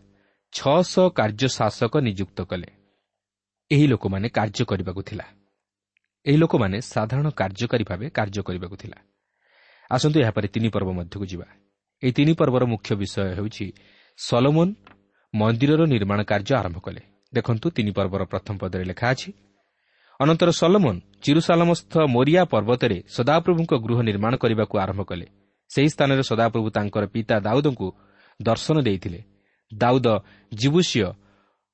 ଛଅଶହ 0.54 1.06
କାର୍ଯ୍ୟଶାସକ 1.10 1.94
ନିଯୁକ୍ତ 1.98 2.40
କଲେ। 2.42 2.70
ଏହି 3.72 3.86
ଲୋକମାନେ 3.88 4.28
କାର୍ଯ୍ୟ 4.30 4.64
କରିବାକୁ 4.66 5.02
ଥିଲା। 5.02 5.26
ଏହି 6.26 6.38
ଲୋକମାନେ 6.38 6.78
ସାଧାରଣ 6.82 7.28
କାର୍ଯ୍ୟକାରୀ 7.30 7.84
ଭାବେ 7.90 8.06
କାର୍ଯ୍ୟ 8.10 8.42
କରିବାକୁ 8.42 8.76
ଥିଲା। 8.76 8.98
ଆସନ୍ତୁ 9.92 10.18
ଏହାପରେ 10.20 10.48
ତିନି 10.48 10.70
ପର୍ବ 10.70 10.90
ମଧ୍ୟକୁ 10.92 11.26
ଯିବା। 11.26 11.48
ଏହି 12.04 12.12
ତିନି 12.12 12.34
ପର୍ବର 12.34 12.64
ମୁଖ୍ୟ 12.66 12.92
ବିଷୟ 12.96 13.22
ହେଉଛି 13.38 13.66
ସଲୋମନ 14.18 14.70
ମନ୍ଦିରର 15.34 15.82
ନିର୍ମାଣ 15.86 16.20
କାର୍ଯ୍ୟ 16.24 16.54
ଆରମ୍ଭ 16.56 16.78
କଲେ। 16.80 17.02
ଦେଖନ୍ତୁ 17.34 17.68
ତିନି 17.70 17.92
ପର୍ବର 17.92 18.22
ପ୍ରଥମ 18.26 18.56
ପଦରେ 18.58 18.84
ଲେଖା 18.84 19.08
ଅଛି 19.10 19.30
ଅନନ୍ତର 20.20 20.52
ସଲୋମନ 20.52 20.96
ଚିରୁସାଲମସ୍ଥ 21.24 21.94
ମୋରିଆ 22.16 22.42
ପର୍ବତରେ 22.54 22.98
ସଦାପ୍ରଭୁଙ୍କ 23.16 23.74
ଗୃହ 23.86 24.00
ନିର୍ମାଣ 24.02 24.34
କରିବାକୁ 24.36 24.76
ଆରମ୍ଭ 24.84 25.02
କଲେ। 25.10 25.28
ସେହି 25.72 25.90
ସ୍ଥାନରେ 25.94 26.24
ସଦାପ୍ରଭୁ 26.32 26.68
ତାଙ୍କର 26.76 27.04
ପିତା 27.14 27.36
ଦାଉଦଙ୍କୁ 27.40 27.88
ଦର୍ଶନ 28.40 28.78
ଦେଇଥିଲେ। 28.82 29.20
ଦାଉଦ 29.72 30.08
ଜିବୁସିୟ 30.52 31.02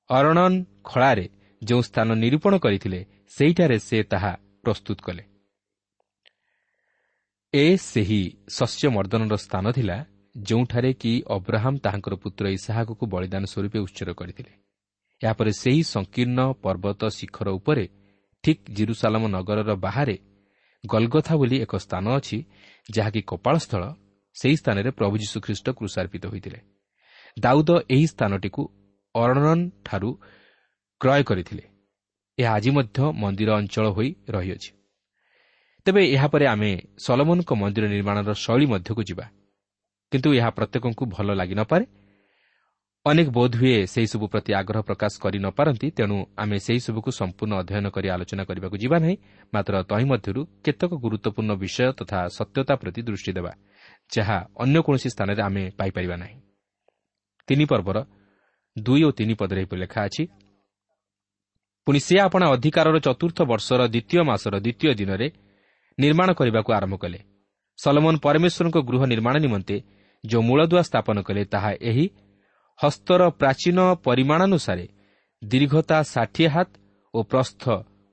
ଅରଣନ୍ 0.10 0.58
ଖଳାରେ 0.84 1.26
ଯେଉଁ 1.62 1.82
ସ୍ଥାନ 1.82 2.08
ନିରୂପଣ 2.24 2.54
କରିଥିଲେ 2.58 3.00
ସେହିଠାରେ 3.36 3.78
ସେ 3.88 3.98
ତାହା 4.12 4.32
ପ୍ରସ୍ତୁତ 4.64 4.98
କଲେ। 5.08 5.24
ଏ 7.54 7.66
ସେହି 7.90 8.22
ଶସ୍ୟ 8.58 8.84
ମର୍ଦ୍ଦନର 8.96 9.36
ସ୍ଥାନ 9.46 9.66
ଥିଲା 9.72 9.98
ଯେଉଁଠାରେ 10.38 10.92
କି 11.02 11.12
ଅବ୍ରାହମ 11.36 11.74
ତାହାଙ୍କର 11.78 12.14
ପୁତ୍ର 12.24 12.44
ଇସାହାକୁ 12.58 13.04
ବଳିଦାନ 13.14 13.44
ସ୍ୱରୂପେ 13.46 13.80
ଉତ୍ସର୍ଗ 13.86 14.12
କରିଥିଲେ। 14.22 14.52
ଏହାପରେ 15.22 15.52
ସେହି 15.62 15.82
ସଂକୀର୍ଣ୍ଣ 15.94 16.40
ପର୍ବତ 16.64 17.02
ଶିଖର 17.18 17.50
ଉପରେ 17.60 17.86
ଠିକ୍ 18.46 18.72
ଜିରୁସାଲାମ 18.72 19.24
ନଗରର 19.28 19.76
ବାହାରେ 19.76 20.18
ଗଲଗଥା 20.86 21.34
ବୋଲି 21.36 21.58
ଏକ 21.62 21.74
ସ୍ଥାନ 21.76 22.06
ଅଛି 22.18 22.38
ଯାହାକି 22.92 23.22
କପାଳସ୍ଥଳ 23.22 23.84
ସେହି 24.36 24.56
ସ୍ଥାନରେ 24.56 24.90
ପ୍ରଭୁ 24.92 25.16
ଯୀଶୁଖ୍ରୀଷ୍ଟ 25.18 25.68
କୃଷାର୍ପିତ 25.70 26.24
ହୋଇଥିଲେ। 26.26 26.60
ଦାଉଦ 27.40 27.70
ଏହି 27.90 28.08
ସ୍ଥାନଟିକୁ 28.08 28.64
ଅରଣନ୍ଠାରୁ 29.16 30.10
କ୍ରୟ 31.02 31.24
କରିଥିଲେ। 31.24 31.64
ଏହା 32.40 32.52
ଆଜି 32.54 32.70
ମଧ୍ୟ 32.70 33.12
ମନ୍ଦିର 33.14 33.50
ଅଞ୍ଚଳ 33.56 33.86
ହୋଇ 33.90 34.10
ରହିଅଛି। 34.30 34.72
ତେବେ 35.86 36.02
ଏହାପରେ 36.06 36.46
ଆମେ 36.48 36.72
ସଲମନଙ୍କ 36.98 37.54
ମନ୍ଦିର 37.54 37.86
ନିର୍ମାଣର 37.88 38.34
ଶୈଳୀ 38.34 38.66
ମଧ୍ୟକୁ 38.66 39.02
ଯିବା। 39.04 39.26
କିନ୍ତୁ 40.12 40.30
ଏହା 40.34 40.50
ପ୍ରତ୍ୟେକଙ୍କୁ 40.50 41.04
ଭଲ 41.06 41.28
ଲାଗିନପାରେ 41.34 41.86
ଅନେକ 43.06 43.28
ବୋଧହୁଏ 43.30 43.80
ସେହିସବୁ 43.86 44.26
ପ୍ରତି 44.34 44.52
ଆଗ୍ରହ 44.60 44.82
ପ୍ରକାଶ 44.90 45.14
କରିନପାରନ୍ତି 45.24 45.88
ତେଣୁ 45.98 46.18
ଆମେ 46.42 46.58
ସେହିସବୁକୁ 46.66 47.10
ସମ୍ପୂର୍ଣ୍ଣ 47.20 47.54
ଅଧ୍ୟୟନ 47.62 47.86
କରି 47.96 48.08
ଆଲୋଚନା 48.16 48.44
କରିବାକୁ 48.50 48.76
ଯିବା 48.84 48.98
ନାହିଁ 49.04 49.16
ମାତ୍ର 49.54 49.74
ତହିଁ 49.90 50.06
ମଧ୍ୟରୁ 50.12 50.42
କେତେକ 50.66 50.92
ଗୁରୁତ୍ୱପୂର୍ଣ୍ଣ 51.04 51.52
ବିଷୟ 51.64 51.90
ତଥା 52.00 52.20
ସତ୍ୟତା 52.38 52.74
ପ୍ରତି 52.82 53.02
ଦୃଷ୍ଟି 53.08 53.32
ଦେବା 53.38 53.52
ଯାହା 54.12 54.38
ଅନ୍ୟ 54.64 54.78
କୌଣସି 54.86 55.10
ସ୍ଥାନରେ 55.14 55.42
ଆମେ 55.48 55.64
ପାଇପାରିବା 55.80 56.16
ନାହିଁ। 56.24 56.38
ତିନି 57.48 57.66
ପର୍ବର 57.72 57.98
ଦୁଇ 58.76 59.02
ଓ 59.08 59.10
ତିନି 59.18 59.34
ପଦରେ 59.40 59.60
ଏହିପରି 59.62 59.80
ଲେଖା 59.86 60.00
ଅଛି 60.08 60.24
ପୁଣି 61.88 62.00
ସେ 62.08 62.16
ଆପଣା 62.28 62.46
ଅଧିକାରର 62.56 62.98
ଚତୁର୍ଥ 63.08 63.38
ବର୍ଷର 63.52 63.82
ଦ୍ୱିତୀୟ 63.94 64.22
ମାସର 64.30 64.56
ଦ୍ୱିତୀୟ 64.66 64.92
ଦିନରେ 65.00 65.28
ନିର୍ମାଣ 65.98 66.30
କରିବାକୁ 66.40 66.70
ଆରମ୍ଭ 66.78 66.96
କଲେ। 67.04 67.20
ସଲମନ 67.80 68.16
ପରମେଶ୍ୱରଙ୍କ 68.26 68.78
ଗୃହ 68.90 69.02
ନିର୍ମାଣ 69.12 69.36
ନିମନ୍ତେ 69.46 69.76
ଯେଉଁ 70.24 70.44
ମୂଳଦୁଆ 70.48 70.82
ସ୍ଥାପନ 70.90 71.18
କଲେ 71.28 71.42
ତାହା 71.54 71.72
ଏହି 71.90 72.06
ହସ୍ତର 72.80 73.22
ପ୍ରାଚୀନ 73.40 73.80
ପରିମାଣାନୁସାରେ 74.06 74.86
ଦୀର୍ଘତା 75.42 75.98
ଷାଠିଏ 76.04 76.48
ହାତ 76.48 76.70
ଓ 77.14 77.20
ପ୍ରସ୍ଥ 77.24 77.64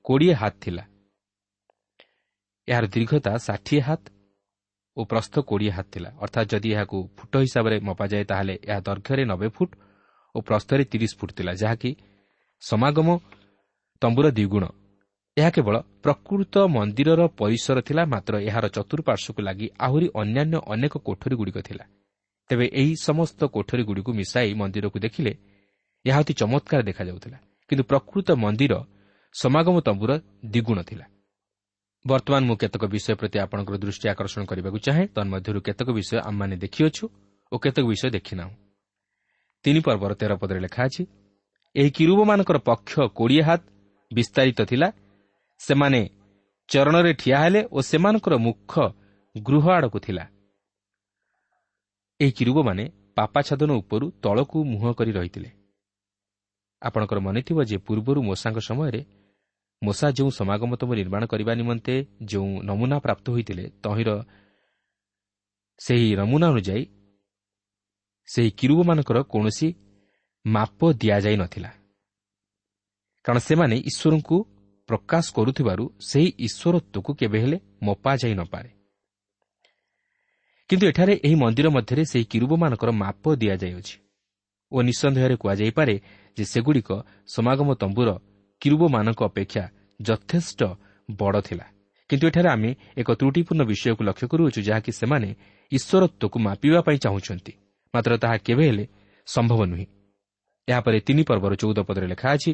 କୋଡ଼ିଏ 0.05 0.33
ହାତ 0.33 0.55
ଥିଲା। 0.63 0.83
ଏହାର 2.67 2.85
ଦୀର୍ଘତା 2.87 3.31
ଷାଠିଏ 3.37 3.81
ହାତ 3.87 4.03
ଓ 4.97 5.01
ପ୍ରସ୍ଥ 5.05 5.33
କୋଡ଼ିଏ 5.49 5.71
ହାତ 5.77 5.87
ଥିଲା। 5.93 6.09
ଅର୍ଥାତ୍ 6.23 6.47
ଯଦି 6.51 6.69
ଏହାକୁ 6.75 6.97
ଫୁଟ 7.17 7.33
ହିସାବରେ 7.45 7.75
ମପାଯାଏ 7.87 8.23
ତାହେଲେ 8.31 8.55
ଏହା 8.67 8.79
ଦୈର୍ଘ୍ୟରେ 8.87 9.23
ନବେ 9.31 9.47
ଫୁଟ 9.57 9.69
ଓ 10.35 10.37
ପ୍ରସ୍ଥରେ 10.41 10.83
ତିରିଶ 10.91 11.11
ଫୁଟ 11.19 11.29
ଥିଲା 11.37 11.51
ଯାହାକି 11.53 11.91
ସମାଗମ 12.61 13.07
ତମ୍ବୁର 14.01 14.27
ଦ୍ୱିଗୁଣ। 14.37 14.65
ଏହା 15.37 15.49
କେବଳ 15.55 15.75
ପ୍ରକୃତ 16.03 16.55
ମନ୍ଦିରର 16.75 17.21
ପରିସର 17.39 17.77
ଥିଲା 17.87 18.03
ମାତ୍ର 18.05 18.33
ଏହାର 18.49 18.65
ଚତୁଃପାର୍ଶ୍ୱକୁ 18.75 19.41
ଲାଗି 19.47 19.67
ଆହୁରି 19.85 20.07
ଅନ୍ୟାନ୍ୟ 20.21 20.57
ଅନେକ 20.73 20.93
କୋଠରୀଗୁଡ଼ିକ 21.07 21.57
ଥିଲା। 21.67 21.85
ତେବେ 22.49 22.65
ଏହି 22.73 22.93
ସମସ୍ତ 23.07 23.39
କୋଠରୀଗୁଡ଼ିକୁ 23.55 24.11
ମିଶାଇ 24.19 24.53
ମନ୍ଦିରକୁ 24.53 24.97
ଦେଖିଲେ 25.05 25.33
ଏହା 26.05 26.19
ଅତି 26.23 26.33
ଚମତ୍କାର 26.41 26.81
ଦେଖାଯାଉଥିଲା 26.89 27.37
କିନ୍ତୁ 27.69 27.83
ପ୍ରକୃତ 27.91 28.27
ମନ୍ଦିର 28.43 28.73
ସମାଗମ 29.35 29.75
ତମ୍ବୁର 29.87 30.11
ଦ୍ୱିଗୁଣ 30.45 30.79
ଥିଲା। 30.89 31.05
ବର୍ତ୍ତମାନ 32.05 32.41
ମୁଁ 32.49 32.55
କେତେକ 32.61 32.83
ବିଷୟ 32.93 33.13
ପ୍ରତି 33.19 33.37
ଆପଣଙ୍କର 33.45 33.75
ଦୃଷ୍ଟି 33.83 34.05
ଆକର୍ଷଣ 34.13 34.41
କରିବାକୁ 34.49 34.77
ଚାହେଁ 34.85 35.05
ତନ୍ମଧ୍ୟରୁ 35.15 35.59
କେତେକ 35.67 35.87
ବିଷୟ 35.97 36.15
ଆମମାନେ 36.29 36.55
ଦେଖିଅଛୁ 36.63 37.03
ଓ 37.51 37.55
କେତେକ 37.63 37.85
ବିଷୟ 37.91 38.09
ଦେଖିନାହୁଁ। 38.17 38.53
ତିନି 39.65 39.79
ପର୍ବର 39.87 40.11
ତେର 40.19 40.31
ପଦରେ 40.41 40.59
ଲେଖା 40.65 40.81
ଅଛି 40.87 41.03
ଏହି 41.75 41.89
କିରୁବମାନଙ୍କର 41.97 42.57
ପକ୍ଷ 42.69 42.91
କୋଡ଼ିଏ 43.17 43.43
ହାତ 43.47 43.61
ବିସ୍ତାରିତ 44.11 44.59
ଥିଲା 44.71 44.87
ସେମାନେ 45.59 46.01
ଚରଣରେ 46.69 47.11
ଠିଆ 47.13 47.37
ହେଲେ 47.43 47.61
ଓ 47.75 47.77
ସେମାନଙ୍କର 47.89 48.33
ମୁଖ 48.47 48.71
ଗୃହ 49.35 49.65
ଆଡ଼କୁ 49.77 49.99
ଥିଲା। 50.05 50.23
ଏହି 52.19 52.31
କିରୁବମାନେ 52.37 52.83
ପାପାଛାଦନ 53.17 53.71
ଉପରୁ 53.81 54.05
ତଳକୁ 54.23 54.57
ମୁହଁ 54.71 54.91
କରି 54.99 55.11
ରହିଥିଲେ। 55.11 55.49
ଆପଣଙ୍କର 56.81 57.19
ମନେଥିବ 57.27 57.57
ଯେ 57.69 57.77
ପୂର୍ବରୁ 57.87 58.19
ମୂଷାଙ୍କ 58.27 58.59
ସମୟରେ 58.69 59.01
ମୂଷା 59.81 60.07
ଯେଉଁ 60.17 60.29
ସମାଗମତମ 60.39 60.89
ନିର୍ମାଣ 60.99 61.23
କରିବା 61.31 61.53
ନିମନ୍ତେ 61.59 61.95
ଯେଉଁ 62.29 62.51
ନମୁନା 62.67 62.97
ପ୍ରାପ୍ତ 63.05 63.25
ହୋଇଥିଲେ 63.33 63.65
ତହିଁର 63.83 64.09
ସେହି 65.79 66.07
ନମୁନା 66.19 66.47
ଅନୁଯାୟୀ 66.51 66.83
ସେହି 68.27 68.49
କିରୁବମାନଙ୍କର 68.59 69.17
କୌଣସି 69.33 69.67
ମାପ 70.45 70.79
ଦିଆଯାଇ 71.01 71.37
ନଥିଲା। 71.37 71.71
କାରଣ 73.25 73.39
ସେମାନେ 73.47 73.75
ଈଶ୍ୱରଙ୍କୁ 73.89 74.37
ପ୍ରକାଶ 74.89 75.25
କରୁଥିବାରୁ 75.37 75.83
ସେହି 76.09 76.29
ଈଶ୍ୱରତ୍ୱକୁ 76.45 77.11
କେବେ 77.19 77.37
ହେଲେ 77.43 77.57
ମପାଯାଇ 77.87 78.35
ନପାରେ 78.41 78.69
କିନ୍ତୁ 80.73 80.87
ଏଠାରେ 80.89 81.13
ଏହି 81.25 81.35
ମନ୍ଦିର 81.35 81.67
ମଧ୍ୟରେ 81.69 82.03
ସେହି 82.11 82.25
କିରୁବମାନଙ୍କର 82.33 82.89
ମାପ 83.01 83.23
ଦିଆଯାଇଅଛି 83.41 83.95
ଓ 84.71 84.77
ନିଃସନ୍ଦେହରେ 84.81 85.35
କୁହାଯାଇପାରେ 85.35 85.95
ଯେ 86.37 86.43
ସେଗୁଡ଼ିକ 86.51 86.89
ସମାଗମ 87.35 87.69
ତମ୍ବୁର 87.81 88.09
କିରୁବମାନଙ୍କ 88.61 89.21
ଅପେକ୍ଷା 89.29 89.63
ଯଥେଷ୍ଟ 89.99 90.61
ବଡ଼ 91.09 91.37
ଥିଲା। 91.47 91.65
କିନ୍ତୁ 92.09 92.25
ଏଠାରେ 92.29 92.49
ଆମେ 92.55 92.69
ଏକ 92.97 93.09
ତ୍ରୁଟିପୂର୍ଣ୍ଣ 93.19 93.61
ବିଷୟକୁ 93.71 94.01
ଲକ୍ଷ୍ୟ 94.09 94.25
କରୁଅଛୁ 94.31 94.59
ଯାହାକି 94.69 94.91
ସେମାନେ 94.99 95.29
ଈଶ୍ୱରତ୍ୱକୁ 95.71 96.37
ମାପିବା 96.47 96.79
ପାଇଁ 96.87 96.97
ଚାହୁଁଛନ୍ତି। 97.05 97.53
ମାତ୍ର 97.93 98.11
ତାହା 98.23 98.35
କେବେ 98.45 98.63
ହେଲେ 98.69 98.85
ସମ୍ଭବ 99.27 99.59
ନୁହେଁ। 99.71 99.85
ଏହାପରେ 100.67 100.97
ତିନି 101.07 101.23
ପର୍ବର 101.29 101.53
ଚଉଦ 101.61 101.79
ପଦରେ 101.87 102.07
ଲେଖା 102.13 102.27
ଅଛି 102.35 102.51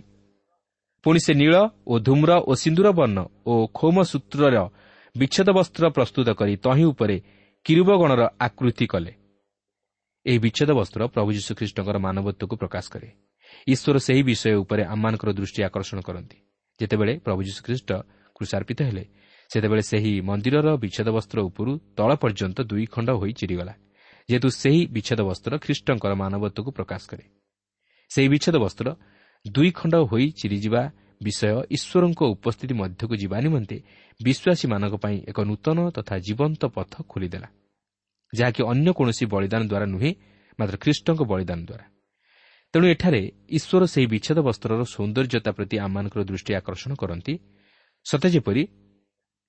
ପୁଣି 1.04 1.20
ସେ 1.26 1.34
ନୀଳ 1.42 1.56
ଓ 1.88 1.94
ଧୂମ୍ର 2.08 2.32
ଓ 2.50 2.52
ସିନ୍ଦୁର 2.62 2.88
ବର୍ଣ୍ଣ 3.00 3.18
ଓ 3.48 3.54
ଖୋମ 3.80 3.96
ସୂତ୍ରର 4.12 4.56
ବିଚ୍ଛେଦ 5.16 5.48
ବସ୍ତ୍ର 5.58 5.84
ପ୍ରସ୍ତୁତ 5.96 6.28
କରି 6.40 6.54
ତହିଁ 6.66 6.86
ଉପରେ 6.92 7.18
କିରୁବଗଣର 7.66 8.22
ଆକୃତି 8.40 8.86
କଲେ? 8.88 9.14
ଏହି 10.26 10.40
ବିଚ୍ଛେଦ 10.44 10.70
ବସ୍ତ୍ର 10.80 11.02
ପ୍ରଭୁ 11.14 11.30
ଯୀଶୁଖ୍ରୀଷ୍ଟଙ୍କର 11.38 11.98
ମାନବତ୍ୱକୁ 12.06 12.56
ପ୍ରକାଶ 12.62 12.86
କରେ। 12.94 13.10
ଈଶ୍ୱର 13.68 13.98
ସେହି 14.08 14.22
ବିଷୟ 14.30 14.54
ଉପରେ 14.64 14.84
ଆମମାନଙ୍କର 14.94 15.30
ଦୃଷ୍ଟି 15.38 15.62
ଆକର୍ଷଣ 15.70 16.00
କରନ୍ତି। 16.08 16.38
ଯେତେବେଳେ 16.80 17.14
ପ୍ରଭୁ 17.26 17.42
ଯୀଶୁଖ୍ରୀଷ୍ଟ 17.48 17.90
କୃଷାର୍ପିତ 18.36 18.80
ହେଲେ 18.90 19.04
ସେତେବେଳେ 19.52 19.84
ସେହି 19.92 20.12
ମନ୍ଦିରର 20.30 20.68
ବିଚ୍ଛେଦ 20.84 21.08
ବସ୍ତ୍ର 21.18 21.38
ଉପରୁ 21.50 21.72
ତଳ 21.98 22.12
ପର୍ଯ୍ୟନ୍ତ 22.24 22.58
ଦୁଇ 22.72 22.86
ଖଣ୍ଡ 22.94 23.10
ହୋଇ 23.20 23.32
ଚିରିଗଲା 23.40 23.74
ଯେହେତୁ 24.30 24.50
ସେହି 24.62 24.82
ବିଚ୍ଛେଦ 24.96 25.20
ବସ୍ତ୍ର 25.30 25.52
ଖ୍ରୀଷ୍ଟଙ୍କର 25.64 26.12
ମାନବତ୍ୱକୁ 26.22 26.70
ପ୍ରକାଶ 26.78 27.02
କରେ। 27.12 27.26
ସେହି 28.12 28.28
ବିଚ୍ଛେଦ 28.34 28.56
ବସ୍ତ୍ର 28.66 28.88
ଦୁଇ 29.46 29.70
ଖଣ୍ଡ 29.80 29.94
ହୋଇ 30.10 30.26
ଚିରିଯିବା 30.40 30.82
ବିଷୟ 31.22 31.44
ଈଶ୍ୱରଙ୍କ 31.76 32.22
ଉପସ୍ଥିତି 32.36 32.74
ମଧ୍ୟକୁ 32.82 33.14
ଯିବା 33.22 33.38
ନିମନ୍ତେ 33.46 33.78
ବିଶ୍ୱାସୀମାନଙ୍କ 34.20 34.96
ପାଇଁ 35.04 35.18
ଏକ 35.30 35.38
ନୂତନ 35.50 35.78
ତଥା 35.96 36.16
ଜୀବନ୍ତ 36.28 36.62
ପଥ 36.76 36.94
ଖୋଲିଦେଲା। 37.12 37.50
ଯାହାକି 38.34 38.62
ଅନ୍ୟ 38.72 38.90
କୌଣସି 38.94 39.26
ବଳିଦାନ 39.26 39.62
ଦ୍ୱାରା 39.72 39.88
ନୁହେଁ 39.94 40.12
ମାତ୍ର 40.60 40.76
ଖ୍ରୀଷ୍ଟଙ୍କ 40.84 41.22
ବଳିଦାନ 41.32 41.60
ଦ୍ୱାରା। 41.70 41.86
ତେଣୁ 42.74 42.86
ଏଠାରେ 42.94 43.22
ଈଶ୍ୱର 43.58 43.84
ସେହି 43.94 44.08
ବିଚ୍ଛେଦ 44.14 44.40
ବସ୍ତ୍ରର 44.48 44.82
ସୌନ୍ଦର୍ଯ୍ୟତା 44.96 45.52
ପ୍ରତି 45.52 45.76
ଆମମାନଙ୍କର 45.86 46.22
ଦୃଷ୍ଟି 46.30 46.52
ଆକର୍ଷଣ 46.60 46.92
କରନ୍ତି। 47.02 47.34
ସତେ 48.06 48.30
ଯେପରି 48.30 48.64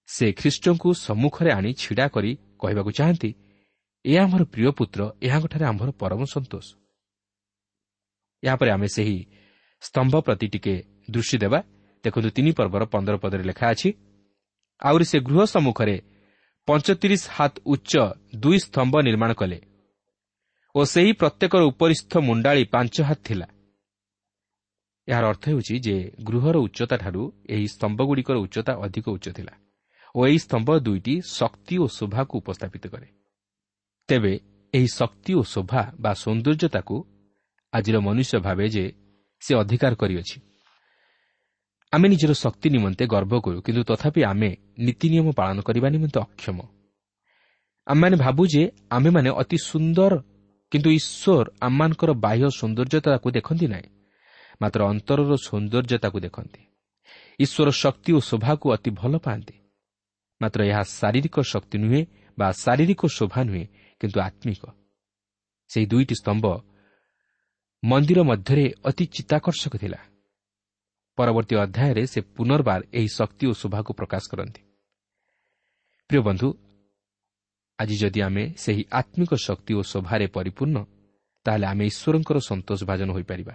ସେ 0.09 0.27
ଖ୍ରୀଷ୍ଟଙ୍କୁ 0.33 0.89
ସମ୍ମୁଖରେ 1.07 1.51
ଆଣି 1.59 1.71
ଛିଡ଼ା 1.83 2.07
କରି 2.15 2.31
କହିବାକୁ 2.61 2.91
ଚାହାନ୍ତି 2.99 3.31
ଏ 4.05 4.15
ଆମର 4.19 4.43
ପ୍ରିୟ 4.53 4.71
ପୁତ୍ର 4.79 5.01
ଏହାଙ୍କଠାରେ 5.23 5.65
ଆମ୍ଭର 5.71 5.89
ପରମ 6.01 6.21
ସନ୍ତୋଷ। 6.35 6.67
ଏହାପରେ 8.43 8.71
ଆମେ 8.71 8.89
ସେହି 8.97 9.19
ସ୍ତମ୍ଭ 9.83 10.15
ପ୍ରତି 10.27 10.47
ଟିକେ 10.49 10.75
ଦୃଷ୍ଟି 11.11 11.37
ଦେବା। 11.45 11.61
ଦେଖନ୍ତୁ 12.05 12.29
ତିନି 12.37 12.51
ପର୍ବର 12.59 12.83
ପନ୍ଦର 12.85 13.15
ପଦରେ 13.23 13.45
ଲେଖା 13.51 13.67
ଅଛି 13.75 13.89
ଆହୁରି 14.83 15.05
ସେ 15.05 15.19
ଗୃହ 15.21 15.41
ସମ୍ମୁଖରେ 15.45 15.97
ପଞ୍ଚତିରିଶ 16.71 17.23
ହାତ 17.29 17.55
ଉଚ୍ଚ 17.67 17.93
ଦୁଇ 18.43 18.59
ସ୍ତମ୍ଭ 18.59 18.95
ନିର୍ମାଣ 19.03 19.31
କଲେ 19.35 19.59
ଓ 20.75 20.81
ସେହି 20.85 21.13
ପ୍ରତ୍ୟେକର 21.13 21.63
ଉପରିସ୍ଥ 21.71 22.13
ମୁଣ୍ଡାଳି 22.27 22.63
ପାଞ୍ଚ 22.75 22.97
ହାତ 23.03 23.21
ଥିଲା। 23.29 23.47
ଏହାର 25.09 25.25
ଅର୍ଥ 25.33 25.45
ହେଉଛି 25.51 25.75
ଯେ 25.87 25.97
ଗୃହର 26.25 26.57
ଉଚ୍ଚତାଠାରୁ 26.67 27.23
ଏହି 27.55 27.67
ସ୍ତମ୍ଭଗୁଡ଼ିକର 27.75 28.37
ଉଚ୍ଚତା 28.45 28.73
ଅଧିକ 28.87 29.07
ଉଚ୍ଚ 29.17 29.27
ଥିଲା 29.37 29.55
ଓ 30.15 30.21
ଏହି 30.27 30.39
ସ୍ତମ୍ଭ 30.39 30.69
ଦୁଇଟି 30.87 31.15
ଶକ୍ତି 31.39 31.75
ଓ 31.83 31.87
ଶୋଭାକୁ 31.97 32.35
ଉପସ୍ଥାପିତ 32.43 32.85
କରେ। 32.93 33.09
ତେବେ 34.09 34.33
ଏହି 34.75 34.89
ଶକ୍ତି 34.99 35.33
ଓ 35.35 35.43
ଶୋଭା 35.53 35.83
ବା 36.03 36.13
ସୌନ୍ଦର୍ଯ୍ୟତାକୁ 36.23 36.97
ଆଜିର 37.73 37.97
ମନୁଷ୍ୟ 38.07 38.37
ଭାବେ 38.47 38.67
ଯେ 38.75 38.85
ସେ 39.43 39.53
ଅଧିକାର 39.63 39.93
କରିଅଛି। 39.95 40.37
ଆମେ 41.93 42.07
ନିଜର 42.09 42.33
ଶକ୍ତି 42.35 42.69
ନିମନ୍ତେ 42.71 43.05
ଗର୍ବ 43.07 43.33
କରୁ 43.45 43.59
କିନ୍ତୁ 43.67 43.83
ତଥାପି 43.83 44.21
ଆମେ 44.23 44.51
ନୀତି 44.85 45.07
ନିୟମ 45.13 45.29
ପାଳନ 45.35 45.59
କରିବା 45.67 45.89
ନିମନ୍ତେ 45.95 46.19
ଅକ୍ଷମ 46.27 46.59
ଆମେମାନେ 47.87 48.17
ଭାବୁ 48.17 48.43
ଯେ 48.53 48.63
ଆମେମାନେ 48.91 49.31
ଅତି 49.43 49.57
ସୁନ୍ଦର 49.71 50.13
କିନ୍ତୁ 50.73 50.89
ଈଶ୍ୱର 50.99 51.47
ଆମମାନଙ୍କର 51.61 52.11
ବାହ୍ୟ 52.25 52.47
ସୌନ୍ଦର୍ଯ୍ୟତାକୁ 52.59 53.29
ଦେଖନ୍ତି 53.37 53.67
ନାହିଁ 53.67 53.89
ମାତ୍ର 54.61 54.81
ଅନ୍ତରର 54.93 55.33
ସୌନ୍ଦର୍ଯ୍ୟତାକୁ 55.49 56.19
ଦେଖନ୍ତି 56.27 56.63
ଈଶ୍ୱର 57.41 57.69
ଶକ୍ତି 57.83 58.11
ଓ 58.13 58.21
ଶୋଭାକୁ 58.21 58.67
ଅତି 58.77 58.91
ଭଲ 58.91 59.13
ପାଆନ୍ତି 59.19 59.57
ମାତ୍ର 60.41 60.61
ଏହା 60.71 60.83
ଶାରୀରିକ 60.99 61.37
ଶକ୍ତି 61.53 61.77
ନୁହେଁ 61.79 62.01
ବା 62.39 62.49
ଶାରୀରିକ 62.63 63.03
ଶୋଭା 63.17 63.41
ନୁହେଁ 63.49 63.65
କିନ୍ତୁ 64.01 64.19
ଆତ୍ମିକ 64.21 64.63
ସେହି 65.71 65.87
ଦୁଇଟି 65.87 66.15
ସ୍ତମ୍ଭ 66.15 66.45
ମନ୍ଦିର 67.83 68.21
ମଧ୍ୟରେ 68.23 68.65
ଅତି 68.85 69.05
ଚିତ୍ତାକର୍ଷକ 69.07 69.75
ଥିଲା। 69.77 70.01
ପରବର୍ତ୍ତୀ 71.21 71.55
ଅଧ୍ୟାୟରେ 71.65 72.03
ସେ 72.13 72.21
ପୁନର୍ବାର 72.37 72.81
ଏହି 72.99 73.09
ଶକ୍ତି 73.19 73.45
ଓ 73.51 73.53
ଶୋଭାକୁ 73.61 73.91
ପ୍ରକାଶ 74.01 74.25
କରନ୍ତି। 74.33 74.61
ପ୍ରିୟ 76.11 76.23
ବନ୍ଧୁ 76.29 76.49
ଆଜି 77.79 77.97
ଯଦି 78.03 78.21
ଆମେ 78.29 78.45
ସେହି 78.63 78.83
ଆତ୍ମିକ 79.01 79.33
ଶକ୍ତି 79.47 79.73
ଓ 79.79 79.83
ଶୋଭାରେ 79.93 80.27
ପରିପୂର୍ଣ୍ଣ 80.37 80.79
ତାହେଲେ 81.47 81.67
ଆମେ 81.73 81.85
ଈଶ୍ୱରଙ୍କର 81.93 82.39
ସନ୍ତୋଷ 82.49 82.81
ଭାଜନ 82.91 83.09
ହୋଇପାରିବା 83.17 83.55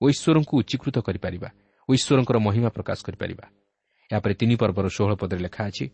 ଓ 0.00 0.04
ଈଶ୍ୱରଙ୍କୁ 0.14 0.54
ଉଚ୍ଚୀକୃତ 0.60 0.96
କରିପାରିବା 1.06 1.48
ଓ 1.88 1.90
ଈଶ୍ୱରଙ୍କର 1.98 2.36
ମହିମା 2.46 2.70
ପ୍ରକାଶ 2.76 2.98
କରିପାରିବା। 3.06 3.44
ଏହାପରେ 4.10 4.34
ତିନି 4.40 4.54
ପର୍ବର 4.62 4.86
ଷୋହଳ 4.96 5.12
ପଦରେ 5.20 5.40
ଲେଖା 5.46 5.62
ଅଛି 5.70 5.86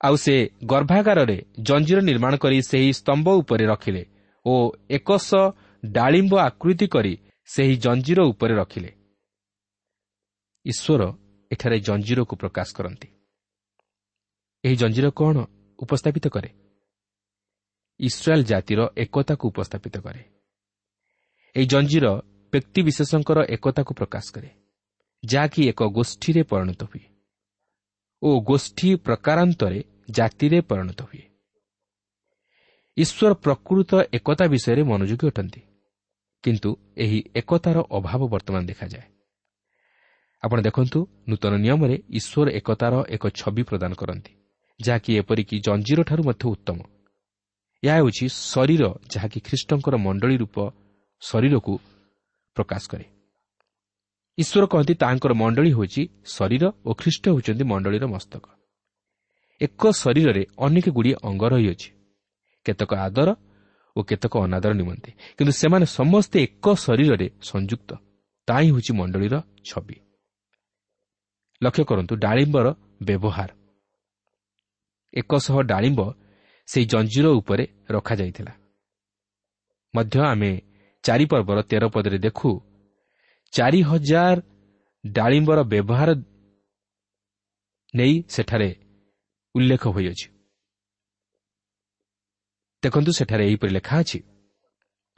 ଆଉ 0.00 0.16
ସେ 0.24 0.34
ଗର୍ଭାଗାରରେ 0.72 1.36
ଜଞ୍ଜିର 1.68 1.98
ନିର୍ମାଣ 2.10 2.32
କରି 2.42 2.58
ସେହି 2.70 2.90
ସ୍ତମ୍ଭ 2.98 3.26
ଉପରେ 3.42 3.64
ରଖିଲେ 3.72 4.02
ଓ 4.46 4.54
ଏକଶହ 4.96 5.44
ଡାଳିମ୍ବ 5.82 6.34
ଆକୃତି 6.48 6.86
କରି 6.94 7.14
ସେହି 7.48 7.74
ଜଞ୍ଜିର 7.84 8.20
ଉପରେ 8.32 8.54
ରଖିଲେ। 8.62 8.90
ଈଶ୍ୱର 10.64 11.02
ଏଠାରେ 11.50 11.78
ଜଞ୍ଜିରକୁ 11.80 12.34
ପ୍ରକାଶ 12.36 12.68
କରନ୍ତି। 12.74 13.08
ଏହି 14.64 14.76
ଜଞ୍ଜିର 14.76 15.06
କ'ଣ 15.10 15.36
ଉପସ୍ଥାପିତ 15.78 16.26
କରେ? 16.28 16.50
ଇସ୍ରାଏଲ୍ 18.00 18.44
ଜାତିର 18.44 18.80
ଏକତାକୁ 18.96 19.44
ଉପସ୍ଥାପିତ 19.48 19.96
କରେ। 20.00 20.22
ଏହି 21.56 21.66
ଜଞ୍ଜିର 21.66 22.06
ବ୍ୟକ୍ତିବିଶେଷଙ୍କର 22.52 23.38
ଏକତାକୁ 23.54 23.92
ପ୍ରକାଶ 23.94 24.24
କରେ 24.34 24.50
ଯାହାକି 25.22 25.60
ଏକ 25.68 25.80
ଗୋଷ୍ଠୀରେ 25.88 26.42
ପରିଣତ 26.42 26.80
ହୁଏ 26.84 27.04
ଓ 28.22 28.28
ଗୋଷ୍ଠୀ 28.40 28.88
ପ୍ରକାରାନ୍ତରେ 29.06 29.80
ଜାତିରେ 30.10 30.58
ପରିଣତ 30.60 31.00
ହୁଏ। 31.02 31.24
ଈଶ୍ୱର 32.96 33.32
ପ୍ରକୃତ 33.44 33.90
ଏକତା 34.12 34.44
ବିଷୟରେ 34.46 34.82
ମନୋଯୋଗୀ 34.82 35.26
ଅଟନ୍ତି 35.28 35.62
କିନ୍ତୁ 36.44 36.70
ଏହି 36.96 37.18
ଏକତାର 37.34 37.76
ଅଭାବ 37.90 38.20
ବର୍ତ୍ତମାନ 38.28 38.62
ଦେଖାଯାଏ। 38.66 39.11
ଆପଣ 40.42 40.58
ଦେଖନ୍ତୁ 40.60 40.98
ନୂତନ 41.30 41.52
ନିୟମରେ 41.64 41.96
ଈଶ୍ୱର 42.18 42.46
ଏକତାର 42.58 42.94
ଏକ 43.14 43.24
ଛବି 43.38 43.62
ପ୍ରଦାନ 43.62 43.92
କରନ୍ତି 43.94 44.32
ଯାହାକି 44.80 45.10
ଏପରିକି 45.20 45.56
ଜଞ୍ଜିରଠାରୁ 45.66 46.22
ମଧ୍ୟ 46.28 46.44
ଉତ୍ତମ। 46.54 46.78
ଏହା 47.82 47.96
ହେଉଛି 47.98 48.26
ଶରୀର 48.52 48.82
ଯାହାକି 49.12 49.38
ଖ୍ରୀଷ୍ଟଙ୍କର 49.46 49.94
ମଣ୍ଡଳୀ 50.06 50.36
ରୂପ 50.42 50.56
ଶରୀରକୁ 51.22 51.74
ପ୍ରକାଶ 52.56 52.82
କରେ। 52.92 53.06
ଈଶ୍ୱର 54.38 54.64
କହନ୍ତି 54.72 54.94
ତାହାଙ୍କର 54.94 55.32
ମଣ୍ଡଳୀ 55.42 55.70
ହେଉଛି 55.76 56.02
ଶରୀର 56.36 56.64
ଓ 56.88 56.90
ଖ୍ରୀଷ୍ଟ 57.00 57.24
ହେଉଛନ୍ତି 57.32 57.64
ମଣ୍ଡଳୀର 57.72 58.04
ମସ୍ତକ। 58.14 58.44
ଏକ 59.60 59.82
ଶରୀରରେ 60.02 60.42
ଅନେକ 60.58 60.86
ଗୁଡ଼ିଏ 60.96 61.16
ଅଙ୍ଗ 61.28 61.42
ରହିଅଛି 61.52 61.88
କେତେକ 62.66 62.90
ଆଦର 63.06 63.28
ଓ 63.96 64.00
କେତେକ 64.08 64.34
ଅନାଦର 64.46 64.72
ନିମନ୍ତେ 64.80 65.10
କିନ୍ତୁ 65.36 65.52
ସେମାନେ 65.52 65.86
ସମସ୍ତେ 65.98 66.36
ଏକ 66.46 66.66
ଶରୀରରେ 66.84 67.26
ସଂଯୁକ୍ତ। 67.50 67.90
ତାହା 68.48 68.60
ହେଉଛି 68.68 68.92
ମଣ୍ଡଳୀର 68.98 69.34
ଛବି। 69.68 69.96
ଲକ୍ଷ୍ୟ 71.62 71.84
କରନ୍ତୁ 71.88 72.14
ଡାଳିମ୍ବର 72.24 72.66
ବ୍ୟବହାର। 73.08 73.50
ଏକଶହ 75.12 75.56
ଡାଳିମ୍ବ 75.62 76.00
ସେହି 76.68 76.86
ଜଞ୍ଜିର 76.86 77.26
ଉପରେ 77.40 77.64
ରଖାଯାଇଥିଲା। 77.90 78.52
ମଧ୍ୟ 79.94 80.16
ଆମେ 80.32 80.52
ଚାରିପର୍ବର 81.04 81.58
ତେର 81.70 81.84
ପଦରେ 81.94 82.18
ଦେଖୁ 82.18 82.50
ଚାରି 83.52 83.80
ହଜାର 83.82 84.36
ଡାଳିମ୍ବର 85.04 85.58
ବ୍ୟବହାର 85.62 86.10
ନେଇ 87.94 88.14
ସେଠାରେ 88.34 88.70
ଉଲ୍ଲେଖ 89.54 89.84
ହୋଇଅଛି। 89.94 90.26
ଦେଖନ୍ତୁ 92.82 93.10
ସେଠାରେ 93.12 93.42
ଏହିପରି 93.48 93.72
ଲେଖା 93.72 93.96
ଅଛି 94.02 94.18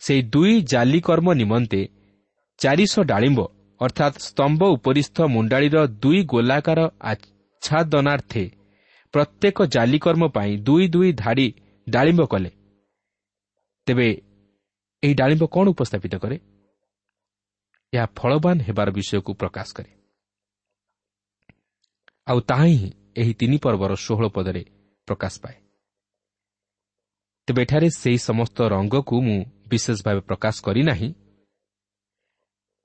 ସେହି 0.02 0.22
ଦୁଇ 0.32 0.54
ଜାଲି 0.62 1.00
କର୍ମ 1.00 1.28
ନିମନ୍ତେ 1.32 1.80
ଚାରିଶହ 2.58 3.02
ଡାଳିମ୍ବ 3.02 3.40
ଅର୍ଥାତ୍ 3.84 4.16
ସ୍ତମ୍ଭ 4.18 4.60
ଉପରିସ୍ଥ 4.76 5.16
ମୁଣ୍ଡାଳିର 5.34 5.76
ଦୁଇ 6.02 6.20
ଗୋଲାକାର 6.24 6.80
ଆଚ୍ଛାଦନାର୍ଥେ 7.10 8.44
ପ୍ରତ୍ୟେକ 9.14 9.58
ଜାଲିକର୍ମ 9.74 10.22
ପାଇଁ 10.36 10.52
ଦୁଇ 10.58 10.84
ଦୁଇ 10.88 11.10
ଧାଡ଼ି 11.22 11.48
ଡାଳିମ୍ବ 11.86 12.22
କଲେ। 12.24 12.50
ତେବେ 13.86 14.08
ଏହି 15.02 15.14
ଡାଳିମ୍ବ 15.14 15.44
କ'ଣ 15.54 15.66
ଉପସ୍ଥାପିତ 15.74 16.14
କରେ? 16.24 16.36
ଏହା 17.92 18.06
ଫଳବାନ 18.18 18.56
ହେବାର 18.66 18.88
ବିଷୟକୁ 18.90 19.30
ପ୍ରକାଶ 19.42 19.68
କରେ। 19.76 19.90
ଆଉ 22.26 22.38
ତାହା 22.40 22.66
ହିଁ 22.72 22.88
ଏହି 23.20 23.32
ତିନି 23.40 23.56
ପର୍ବର 23.64 23.92
ଷୋହଳ 24.04 24.26
ପଦରେ 24.36 24.62
ପ୍ରକାଶ 25.08 25.34
ପାଏ। 25.42 25.56
ତେବେ 27.48 27.60
ଏଠାରେ 27.62 27.88
ସେହି 28.00 28.18
ସମସ୍ତ 28.28 28.58
ରଙ୍ଗକୁ 28.74 29.16
ମୁଁ 29.26 29.38
ବିଶେଷ 29.70 29.98
ଭାବେ 30.06 30.20
ପ୍ରକାଶ 30.30 30.56
କରିନାହିଁ 30.66 31.08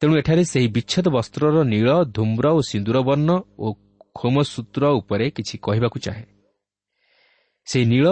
ତେଣୁ 0.02 0.14
ଏଠାରେ 0.18 0.44
ସେହି 0.44 0.68
ବିଚ୍ଛେଦ 0.68 1.08
ବସ୍ତ୍ରର 1.10 1.64
ନୀଳ 1.64 1.90
ଧୂମ୍ର 2.16 2.46
ଓ 2.50 2.60
ସିନ୍ଦୁର 2.62 2.98
ବର୍ଣ୍ଣ 3.04 3.30
ଓ 3.60 3.68
ଖୋମସୂତ୍ର 4.20 4.84
ଉପରେ 5.00 5.26
କିଛି 5.30 5.56
କହିବାକୁ 5.66 5.98
ଚାହେଁ। 6.00 6.28
ସେହି 7.68 7.86
ନୀଳ 7.86 8.08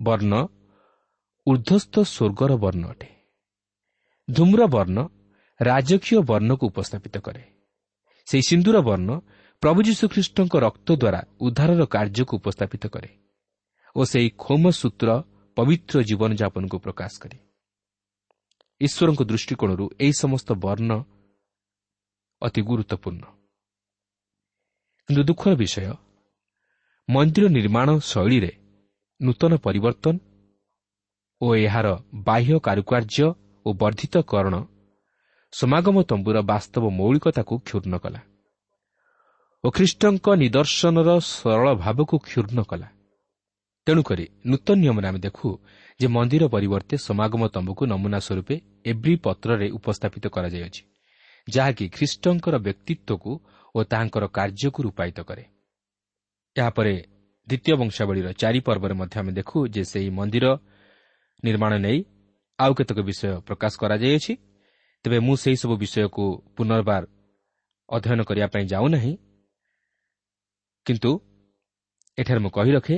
ବର୍ଣ୍ଣ 0.00 0.32
ଉର୍ଦ୍ଧ୍ୱସ୍ଥ 1.46 1.94
ସ୍ୱର୍ଗର 2.14 2.52
ବର୍ଣ୍ଣ 2.56 2.84
ଅଟେ। 2.90 3.08
ଧୂମ୍ର 4.28 4.60
ବର୍ଣ୍ଣ 4.66 4.98
ରାଜକୀୟ 5.60 6.18
ବର୍ଣ୍ଣକୁ 6.22 6.64
ଉପସ୍ଥାପିତ 6.66 7.16
କରେ। 7.18 7.42
ସେହି 8.26 8.42
ସିନ୍ଦୁର 8.42 8.76
ବର୍ଣ୍ଣ 8.80 9.10
ପ୍ରଭୁ 9.62 9.78
ଯୀଶୁଖ୍ରୀଷ୍ଟଙ୍କ 9.82 10.54
ରକ୍ତ 10.56 10.88
ଦ୍ୱାରା 10.92 11.20
ଉଦ୍ଧାରର 11.40 11.82
କାର୍ଯ୍ୟକୁ 11.86 12.32
ଉପସ୍ଥାପିତ 12.36 12.84
କରେ 12.86 13.10
ଓ 13.96 14.00
ସେହି 14.04 14.28
ଖୋମସୂତ୍ର 14.38 15.08
ପବିତ୍ର 15.56 15.94
ଜୀବନଯାପନକୁ 16.02 16.76
ପ୍ରକାଶ 16.78 17.12
କରେ। 17.22 17.49
ଈଶ୍ୱରଙ୍କ 18.80 19.22
ଦୃଷ୍ଟିକୋଣରୁ 19.30 19.84
ଏହି 19.98 20.14
ସମସ୍ତ 20.22 20.48
ବର୍ଣ୍ଣ 20.64 20.92
ଅତି 22.42 22.60
ଗୁରୁତ୍ୱପୂର୍ଣ୍ଣ 22.68 23.24
କିନ୍ତୁ 25.08 25.22
ଦୁଃଖର 25.28 25.52
ବିଷୟ 25.56 25.84
ମନ୍ଦିର 27.08 27.44
ନିର୍ମାଣ 27.50 27.88
ଶୈଳୀରେ 28.08 28.52
ନୂତନ 29.20 29.52
ପରିବର୍ତ୍ତନ 29.64 30.14
ଓ 31.40 31.46
ଏହାର 31.56 31.88
ବାହ୍ୟ 32.26 32.56
କାରୁକାର୍ଯ୍ୟ 32.66 33.26
ଓ 33.66 33.68
ବର୍ଦ୍ଧିତକରଣ 33.80 34.54
ସମାଗମ 35.52 35.96
ତମ୍ବୁର 36.10 36.36
ବାସ୍ତବ 36.50 36.84
ମୌଳିକତାକୁ 36.98 37.54
କ୍ଷୁର୍ଣ୍ଣ 37.66 37.94
କଲା 38.04 38.20
ଓ 39.64 39.68
ଖ୍ରୀଷ୍ଟଙ୍କ 39.76 40.26
ନିଦର୍ଶନର 40.42 41.10
ସରଳ 41.30 41.66
ଭାବକୁ 41.82 42.16
କ୍ଷୁର୍ଣ୍ଣ 42.26 42.60
କଲା 42.70 42.88
ତେଣୁକରି 43.86 44.24
ନୂତନ 44.50 44.76
ନିୟମରେ 44.82 45.06
ଆମେ 45.10 45.20
ଦେଖୁ 45.26 45.48
ଯେ 46.00 46.06
ମନ୍ଦିର 46.08 46.44
ପରିବର୍ତ୍ତେ 46.48 46.96
ସମାଗମ 47.08 47.42
ତମ୍ବୁକୁ 47.54 47.82
ନମୁନା 47.92 48.18
ସ୍ୱରୂପେ 48.26 48.56
ଏଭ୍ରି 48.90 49.14
ପତ୍ରରେ 49.24 49.66
ଉପସ୍ଥାପିତ 49.78 50.24
କରାଯାଇଅଛି 50.34 50.82
ଯାହାକି 51.48 51.84
ଖ୍ରୀଷ୍ଟଙ୍କର 51.96 52.54
ବ୍ୟକ୍ତିତ୍ୱକୁ 52.66 53.30
ଓ 53.74 53.78
ତାହାଙ୍କର 53.90 54.24
କାର୍ଯ୍ୟକୁ 54.36 54.80
ରୂପାୟିତ 54.86 55.18
କରେ। 55.28 55.44
ଏହାପରେ 56.56 56.94
ଦ୍ୱିତୀୟ 57.48 57.74
ବଂଶାବଳୀର 57.80 58.28
ଚାରି 58.32 58.60
ପର୍ବରେ 58.66 58.94
ମଧ୍ୟ 59.00 59.16
ଆମେ 59.20 59.32
ଦେଖୁ 59.38 59.56
ଯେ 59.74 59.82
ସେହି 59.84 60.10
ମନ୍ଦିର 60.18 60.46
ନିର୍ମାଣ 61.44 61.72
ନେଇ 61.84 61.98
ଆଉ 62.58 62.72
କେତେକ 62.78 62.98
ବିଷୟ 63.08 63.28
ପ୍ରକାଶ 63.48 63.72
କରାଯାଇଅଛି। 63.82 64.32
ତେବେ 65.04 65.18
ମୁଁ 65.26 65.34
ସେହିସବୁ 65.42 65.74
ବିଷୟକୁ 65.82 66.24
ପୁନର୍ବାର 66.56 67.02
ଅଧ୍ୟୟନ 67.88 68.20
କରିବା 68.28 68.48
ପାଇଁ 68.54 68.64
ଯାଉନାହିଁ। 68.72 69.12
କିନ୍ତୁ 70.86 71.10
ଏଠାରେ 72.18 72.40
ମୁଁ 72.44 72.50
କହି 72.56 72.70
ରଖେ 72.76 72.96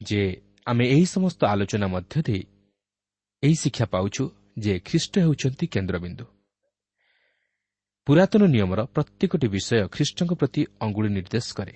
ଯେ 0.00 0.22
ଆମେ 0.66 0.84
ଏହି 0.86 1.06
ସମସ୍ତ 1.06 1.40
ଆଲୋଚନା 1.46 1.86
ମଧ୍ୟ 1.86 2.20
ଦେଇ 2.26 2.42
ଏହି 3.42 3.56
ଶିକ୍ଷା 3.62 3.86
ପାଉଛୁ 3.94 4.24
ଯେ 4.58 4.72
ଖ୍ରୀଷ୍ଟ 4.88 5.14
ହେଉଛନ୍ତି 5.24 5.66
କେନ୍ଦ୍ରବିନ୍ଦୁ। 5.74 6.24
ପୁରାତନ 8.06 8.42
ନିୟମର 8.54 8.80
ପ୍ରତ୍ୟେକଟି 8.94 9.46
ବିଷୟ 9.54 9.78
ଖ୍ରୀଷ୍ଟଙ୍କ 9.94 10.32
ପ୍ରତି 10.40 10.60
ଅଙ୍ଗୁଳି 10.84 11.08
ନିର୍ଦ୍ଦେଶ 11.16 11.46
କରେ। 11.58 11.74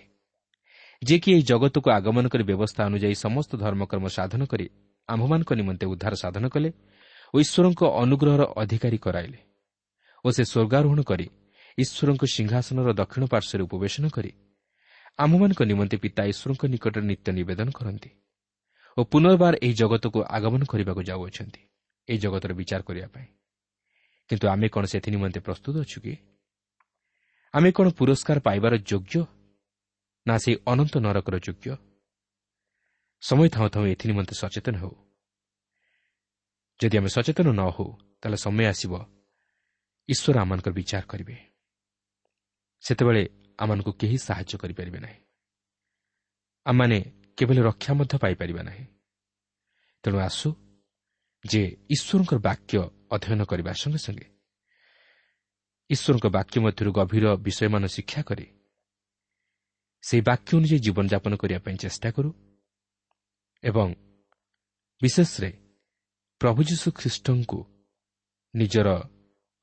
ଯିଏକି 1.02 1.28
ଏହି 1.34 1.42
ଜଗତକୁ 1.42 1.88
ଆଗମନ 1.98 2.24
କରି 2.32 2.44
ବ୍ୟବସ୍ଥା 2.50 2.80
ଅନୁଯାୟୀ 2.88 3.16
ସମସ୍ତ 3.24 3.50
ଧର୍ମକର୍ମ 3.64 4.06
ସାଧନ 4.16 4.42
କରି 4.52 4.66
ଆମ୍ଭମାନଙ୍କ 5.08 5.50
ନିମନ୍ତେ 5.60 5.84
ଉଦ୍ଧାର 5.92 6.14
ସାଧନ 6.22 6.44
କଲେ 6.54 6.70
ଓ 7.34 7.36
ଈଶ୍ୱରଙ୍କ 7.44 7.82
ଅନୁଗ୍ରହର 8.02 8.42
ଅଧିକାରୀ 8.62 8.98
କରାଇଲେ 9.06 9.38
ଓ 10.24 10.28
ସେ 10.36 10.42
ସ୍ୱର୍ଗାରୋହଣ 10.52 11.00
କରି 11.10 11.26
ଈଶ୍ୱରଙ୍କ 11.78 12.22
ସିଂହାସନର 12.34 12.88
ଦକ୍ଷିଣ 13.00 13.24
ପାର୍ଶ୍ୱରେ 13.32 13.62
ଉପବେଶନ 13.66 14.04
କରି 14.16 14.30
ଆମ୍ଭମାନଙ୍କ 15.18 15.60
ନିମନ୍ତେ 15.70 15.96
ପିତା 16.04 16.22
ଈଶ୍ୱରଙ୍କ 16.32 16.62
ନିକଟରେ 16.72 17.02
ନିତ୍ୟ 17.10 17.28
ନିବେଦନ 17.38 17.68
କରନ୍ତି। 17.78 18.10
ଓ 19.00 19.04
ପୁନର୍ବାର 19.04 19.54
ଏହି 19.62 19.72
ଜଗତକୁ 19.72 20.22
ଆଗମନ 20.22 20.62
କରିବାକୁ 20.64 21.02
ଯାଉଅଛନ୍ତି 21.02 21.60
ଏହି 22.08 22.18
ଜଗତର 22.18 22.52
ବିଚାର 22.52 22.82
କରିବା 22.82 23.08
ପାଇଁ। 23.08 23.26
କିନ୍ତୁ 24.28 24.46
ଆମେ 24.48 24.68
କ'ଣ 24.68 24.84
ସେଥି 24.84 25.10
ନିମନ୍ତେ 25.10 25.40
ପ୍ରସ୍ତୁତ 25.40 25.74
ଅଛୁ 25.80 25.98
କି? 26.00 26.14
ଆମେ 27.54 27.72
କ'ଣ 27.72 27.86
ପୁରସ୍କାର 27.90 28.38
ପାଇବାର 28.40 28.76
ଯୋଗ୍ୟ 28.76 29.26
ନା 30.26 30.34
ସେହି 30.38 30.56
ଅନନ୍ତ 30.66 30.94
ନରକର 30.96 31.38
ଯୋଗ୍ୟ? 31.38 31.76
ସମୟ 33.20 33.48
ଥାଉ 33.48 33.68
ଥାଉ 33.68 33.84
ଏଥି 33.86 34.08
ନିମନ୍ତେ 34.08 34.34
ସଚେତନ 34.34 34.76
ହେଉ। 34.76 34.94
ଯଦି 36.80 36.98
ଆମେ 36.98 37.08
ସଚେତନ 37.08 37.48
ନ 37.52 37.62
ହେଉ 37.76 37.88
ତାହେଲେ 38.20 38.36
ସମୟ 38.36 38.64
ଆସିବ 38.66 38.92
ଈଶ୍ୱର 40.08 40.36
ଆମମାନଙ୍କର 40.40 40.72
ବିଚାର 40.72 41.04
କରିବେ। 41.06 41.36
ସେତେବେଳେ 42.80 43.22
ଆମମାନଙ୍କୁ 43.58 43.92
କେହି 43.92 44.16
ସାହାଯ୍ୟ 44.18 44.54
କରିପାରିବେ 44.58 44.98
ନାହିଁ। 44.98 45.18
ଆମମାନେ 46.66 46.98
କେବଳ 47.40 47.58
ରକ୍ଷା 47.64 47.92
ମଧ୍ୟ 47.94 48.16
ପାଇପାରିବା 48.22 48.62
ନାହିଁ। 48.62 48.84
ତେଣୁ 50.04 50.18
ଆସୁ 50.28 50.48
ଯେ 51.44 51.62
ଈଶ୍ୱରଙ୍କର 51.90 52.38
ବାକ୍ୟ 52.48 52.74
ଅଧ୍ୟୟନ 53.10 53.40
କରିବା 53.50 53.72
ସଙ୍ଗେ 53.72 54.00
ସଙ୍ଗେ। 54.06 54.28
ଈଶ୍ୱରଙ୍କ 55.90 56.26
ବାକ୍ୟ 56.36 56.56
ମଧ୍ୟରୁ 56.60 56.90
ଗଭୀର 56.92 57.26
ବିଷୟମାନ 57.46 57.84
ଶିକ୍ଷା 57.86 58.22
କରି 58.22 58.46
ସେହି 60.04 60.22
ବାକ୍ୟ 60.22 60.50
ଅନୁଯାୟୀ 60.58 60.78
ଜୀବନଯାପନ 60.84 61.32
କରିବା 61.36 61.60
ପାଇଁ 61.64 61.76
ଚେଷ୍ଟା 61.76 62.08
କରୁ 62.16 62.30
ଏବଂ 63.62 63.88
ବିଶେଷରେ 65.02 65.50
ପ୍ରଭୁ 66.40 66.60
ଯୀଶୁ 66.70 66.88
ଖ୍ରୀଷ୍ଟଙ୍କୁ 66.98 67.60
ନିଜର 68.54 68.88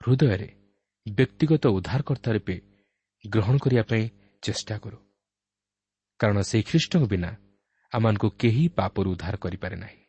ହୃଦୟରେ 0.01 0.49
ବ୍ୟକ୍ତିଗତ 1.05 1.63
ଉଦ୍ଧାରକର୍ତ୍ତା 1.67 2.29
ରୂପେ 2.31 2.55
ଗ୍ରହଣ 3.29 3.55
କରିବା 3.57 3.83
ପାଇଁ 3.83 4.03
ଚେଷ୍ଟା 4.43 4.75
କରୁ। 4.77 4.97
କାରଣ 6.19 6.37
ସେହି 6.49 6.63
ଖ୍ରୀଷ୍ଟଙ୍କ 6.63 7.05
ବିନା 7.13 7.29
ଆମମାନଙ୍କୁ 7.93 8.27
କେହି 8.41 8.63
ପାପରୁ 8.77 9.07
ଉଦ୍ଧାର 9.13 9.35
କରିପାରେ 9.43 9.75
ନାହିଁ। 9.83 9.99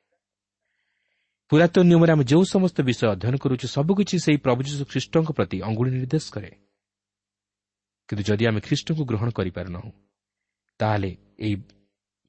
ପୁରାତନ 1.50 1.82
ନିୟମରେ 1.90 2.10
ଆମେ 2.14 2.24
ଯେଉଁ 2.30 2.44
ସମସ୍ତ 2.54 2.76
ବିଷୟ 2.88 3.04
ଅଧ୍ୟୟନ 3.14 3.34
କରୁଛୁ 3.44 3.66
ସବୁକିଛି 3.76 4.16
ସେହି 4.24 4.38
ପ୍ରଭୁ 4.44 4.60
ଯୀଶୁ 4.68 4.84
ଖ୍ରୀଷ୍ଟଙ୍କ 4.92 5.28
ପ୍ରତି 5.36 5.56
ଅଙ୍ଗୁଳି 5.68 5.90
ନିର୍ଦ୍ଦେଶ 5.96 6.26
କରେ। 6.34 6.50
କିନ୍ତୁ 8.08 8.22
ଯଦି 8.28 8.44
ଆମେ 8.50 8.60
ଖ୍ରୀଷ୍ଟଙ୍କୁ 8.66 9.02
ଗ୍ରହଣ 9.10 9.28
କରିପାରୁନାହୁଁ 9.38 9.90
ତାହେଲେ 10.80 11.10
ଏହି 11.44 11.56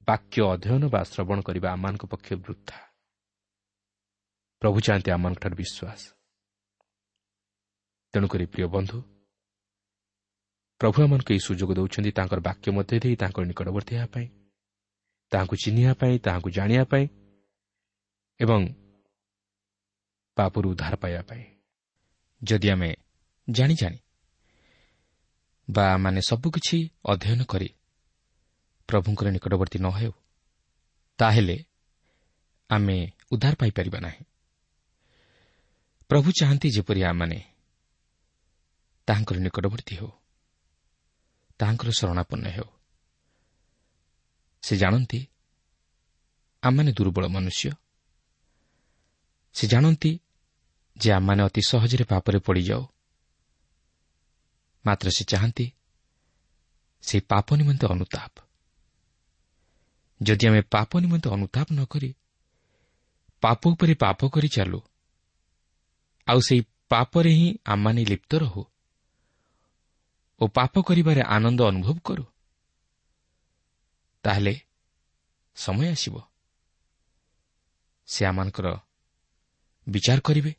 ବାକ୍ୟ 0.08 0.36
ଅଧ୍ୟୟନ 0.52 0.82
ବା 0.94 1.00
ଶ୍ରବଣ 1.12 1.38
କରିବା 1.46 1.68
ଆମମାନଙ୍କ 1.76 2.04
ପକ୍ଷେ 2.12 2.34
ବୃଦ୍ଧା 2.44 2.78
ପ୍ରଭୁ 4.62 4.78
ଚାହାନ୍ତି 4.86 5.10
ଆମମାନଙ୍କଠାରୁ 5.16 5.54
ବିଶ୍ୱାସ। 5.62 6.00
ତେଣୁକରି 8.14 8.44
ପ୍ରିୟ 8.52 8.66
ବନ୍ଧୁ 8.74 8.98
ପ୍ରଭୁ 10.80 10.96
ଆମମାନଙ୍କୁ 11.04 11.30
ଏହି 11.34 11.42
ସୁଯୋଗ 11.46 11.70
ଦେଉଛନ୍ତି 11.78 12.10
ତାଙ୍କର 12.18 12.40
ବାକ୍ୟ 12.48 12.66
ମଧ୍ୟ 12.76 12.94
ଦେଇ 13.02 13.14
ତାଙ୍କର 13.22 13.44
ନିକଟବର୍ତ୍ତୀ 13.50 13.92
ହେବା 13.96 14.08
ପାଇଁ। 14.14 14.26
ତାହାଙ୍କୁ 15.32 15.56
ଚିହ୍ନିବା 15.62 15.92
ପାଇଁ 15.94 16.14
ତାହାଙ୍କୁ 16.18 16.48
ଜାଣିବା 16.50 16.84
ପାଇଁ 16.84 17.04
ଏବଂ 18.40 18.60
ପାପରୁ 20.36 20.66
ଉଦ୍ଧାର 20.72 20.94
ପାଇବା 20.96 21.22
ପାଇଁ। 21.22 21.44
ଯଦି 22.40 22.68
ଆମେ 22.70 22.90
ଜାଣି 23.48 23.74
ଜାଣି 23.74 23.98
ବା 25.68 25.86
ମାନେ 25.96 26.20
ସବୁକିଛି 26.20 26.78
ଅଧ୍ୟୟନ 27.04 27.40
କରି 27.44 27.68
ପ୍ରଭୁଙ୍କର 28.88 29.26
ନିକଟବର୍ତ୍ତୀ 29.30 29.78
ନ 29.78 29.88
ହେଉ 29.98 30.12
ତାହେଲେ 31.18 31.56
ଆମେ 32.70 32.96
ଉଦ୍ଧାର 33.32 33.54
ପାଇପାରିବା 33.60 33.98
ନାହିଁ। 34.00 34.24
ପ୍ରଭୁ 36.10 36.28
ଚାହାନ୍ତି 36.40 36.68
ଯେପରି 36.70 37.00
ଆମମାନେ 37.04 37.38
ତାହାଙ୍କର 39.08 39.36
ନିକଟବର୍ତ୍ତୀ 39.38 39.94
ହେଉ 39.96 40.10
ତାହାଙ୍କର 41.60 41.90
ଶରଣାପନ୍ନ 41.90 42.46
ହେଉ। 42.48 42.68
ସେ 44.62 44.76
ଜାଣନ୍ତି 44.76 45.20
ଆମମାନେ 46.62 46.92
ଦୁର୍ବଳ 46.92 47.24
ମନୁଷ୍ୟ। 47.26 47.70
ସେ 49.54 49.66
ଜାଣନ୍ତି 49.66 50.20
ଯେ 50.96 51.12
ଆମମାନେ 51.12 51.42
ଅତି 51.42 51.60
ସହଜରେ 51.66 52.04
ପାପରେ 52.04 52.38
ପଡ଼ିଯାଉ। 52.38 52.82
ମାତ୍ର 54.84 55.06
ସେ 55.10 55.22
ଚାହାନ୍ତି 55.24 55.66
ସେହି 57.02 57.22
ପାପ 57.28 57.46
ନିମନ୍ତେ 57.54 57.86
ଅନୁତାପ। 57.86 58.34
ଯଦି 60.20 60.44
ଆମେ 60.46 60.60
ପାପ 60.60 60.90
ନିମନ୍ତେ 61.00 61.28
ଅନୁତାପ 61.30 61.66
ନ 61.72 61.80
କରି 61.84 62.10
ପାପ 63.42 63.60
ଉପରେ 63.68 63.94
ପାପ 63.94 64.28
କରି 64.28 64.48
ଚାଲୁ 64.48 64.80
ଆଉ 66.26 66.40
ସେହି 66.40 66.62
ପାପରେ 66.88 67.30
ହିଁ 67.30 67.48
ଆମମାନେ 67.64 68.04
ଲିପ୍ତ 68.04 68.32
ରହୁ 68.34 68.62
ଓ 70.40 70.44
ପାପ 70.48 70.74
କରିବାରେ 70.80 71.22
ଆନନ୍ଦ 71.26 71.60
ଅନୁଭବ 71.62 71.98
କରୁ 72.04 72.24
ତାହେଲେ 74.24 74.54
ସମୟ 75.56 75.86
ଆସିବ। 75.88 76.14
ସେ 78.08 78.24
ଆମମାନଙ୍କର 78.24 78.66
ବିଚାର 79.86 80.20
କରିବେ। 80.20 80.52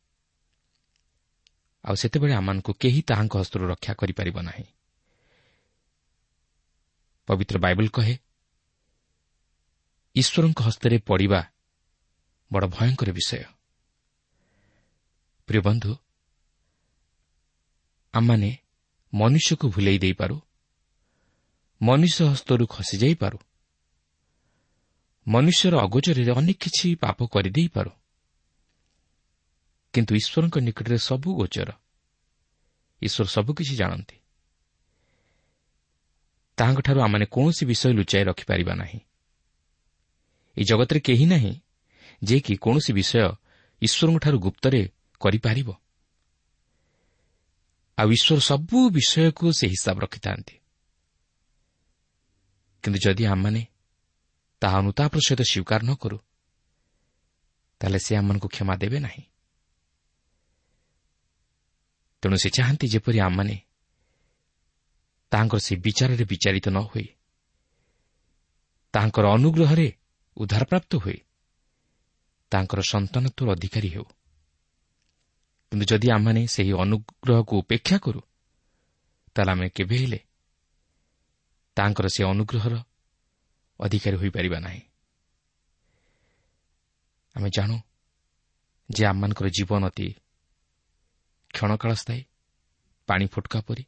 ଆଉ 1.85 1.95
ସେତେବେଳେ 1.95 2.33
ଆମମାନଙ୍କୁ 2.33 2.71
କେହି 2.73 3.01
ତାହାଙ୍କ 3.01 3.33
ହସ୍ତରୁ 3.37 3.63
ରକ୍ଷା 3.67 3.93
କରିପାରିବ 3.93 4.37
ନାହିଁ। 4.41 4.65
ପବିତ୍ର 7.27 7.55
ବାଇବଲ 7.57 7.87
କହେ 7.87 8.15
ଈଶ୍ୱରଙ୍କ 10.15 10.59
ହସ୍ତରେ 10.61 10.97
ପଡ଼ିବା 10.97 11.41
ବଡ଼ 12.51 12.65
ଭୟଙ୍କର 12.67 13.09
ବିଷୟ। 13.11 13.43
ପ୍ରିୟ 15.47 15.61
ବନ୍ଧୁ 15.61 15.91
ଆମମାନେ 18.13 18.51
ମନୁଷ୍ୟକୁ 19.13 19.65
ଭୁଲେଇ 19.69 19.99
ଦେଇପାରୁ 19.99 20.35
ମନୁଷ୍ୟ 21.81 22.19
ହସ୍ତରୁ 22.27 22.63
ଖସିଯାଇପାରୁ 22.67 23.37
ମନୁଷ୍ୟର 25.27 25.77
ଅଗୋଚରରେ 25.77 26.31
ଅନେକ 26.31 26.57
କିଛି 26.57 26.95
ପାପ 26.95 27.25
କରିଦେଇପାରୁ। 27.25 27.91
କିନ୍ତୁ 29.93 30.15
ଈଶ୍ୱରଙ୍କ 30.15 30.57
ନିକଟରେ 30.57 30.97
ସବୁ 30.97 31.35
ଗୋଚର। 31.35 31.71
ଈଶ୍ୱର 33.01 33.27
ସବୁକିଛି 33.27 33.75
ଜାଣନ୍ତି। 33.75 34.15
ତାହାଙ୍କଠାରୁ 36.57 37.01
ଆମମାନେ 37.01 37.25
କୌଣସି 37.25 37.65
ବିଷୟ 37.65 37.93
ଲୁଚାଇ 37.93 38.23
ରଖିପାରିବା 38.23 38.73
ନାହିଁ। 38.73 38.99
ଏହି 40.57 40.63
ଜଗତରେ 40.63 40.99
କେହି 40.99 41.25
ନାହିଁ 41.25 41.61
ଯିଏକି 42.23 42.55
କୌଣସି 42.55 42.93
ବିଷୟ 42.93 43.29
ଈଶ୍ୱରଙ୍କଠାରୁ 43.81 44.39
ଗୁପ୍ତରେ 44.39 44.89
କରିପାରିବ। 45.19 45.69
ଆଉ 47.97 48.09
ଈଶ୍ୱର 48.11 48.39
ସବୁ 48.39 48.89
ବିଷୟକୁ 48.89 49.51
ସେ 49.51 49.67
ହିସାବ 49.67 49.99
ରଖିଥାନ୍ତି। 49.99 50.55
କିନ୍ତୁ 52.83 52.99
ଯଦି 53.05 53.25
ଆମମାନେ 53.25 53.67
ତାହା 54.61 54.77
ଅନୁତାପର 54.81 55.19
ସହିତ 55.27 55.41
ସ୍ୱୀକାର 55.41 55.81
ନ 55.87 55.91
କରୁ। 56.01 56.17
ତାହେଲେ 57.81 57.99
ସେ 58.05 58.11
ଆମମାନଙ୍କୁ 58.15 58.47
କ୍ଷମା 58.53 58.73
ଦେବେ 58.81 58.99
ନାହିଁ। 58.99 59.23
ତେଣୁ 62.23 62.35
ସେ 62.43 62.49
ଚାହାନ୍ତି 62.57 62.85
ଯେପରି 62.93 63.19
ଆମମାନେ 63.27 63.55
ତାହାଙ୍କର 65.31 65.59
ସେ 65.67 65.73
ବିଚାରରେ 65.85 66.23
ବିଚାରିତ 66.31 66.67
ନ 66.69 66.77
ହୋଇ 66.85 67.07
ତାହାଙ୍କର 68.93 69.25
ଅନୁଗ୍ରହରେ 69.37 69.87
ଉଦ୍ଧାରପ୍ରାପ୍ତ 70.37 70.91
ହୋଇ 71.03 71.19
ତାଙ୍କର 72.51 72.79
ସନ୍ତାନତ୍ୱର 72.91 73.47
ଅଧିକାରୀ 73.55 73.89
ହେଉ। 73.95 74.07
କିନ୍ତୁ 75.71 75.85
ଯଦି 75.91 76.07
ଆମମାନେ 76.15 76.41
ସେହି 76.47 76.73
ଅନୁଗ୍ରହକୁ 76.83 77.53
ଉପେକ୍ଷା 77.61 77.97
କରୁ 78.05 78.21
ତାହେଲେ 79.35 79.51
ଆମେ 79.51 79.67
କେବେ 79.77 79.95
ହେଲେ 80.01 80.19
ତାଙ୍କର 81.77 82.05
ସେ 82.15 82.21
ଅନୁଗ୍ରହର 82.23 82.73
ଅଧିକାରୀ 83.81 84.17
ହୋଇପାରିବା 84.17 84.59
ନାହିଁ 84.59 84.81
ଆମେ 87.35 87.49
ଜାଣୁ 87.49 87.75
ଯେ 88.89 89.03
ଆମମାନଙ୍କର 89.05 89.47
ଜୀବନ 89.49 89.81
ଅତି 89.87 90.07
କ୍ଷଣକାଳ 91.53 91.91
ସ୍ଥାୟୀ 91.93 92.21
ପାଣି 93.07 93.25
ଫୁଟକା 93.27 93.59
ପରି। 93.67 93.83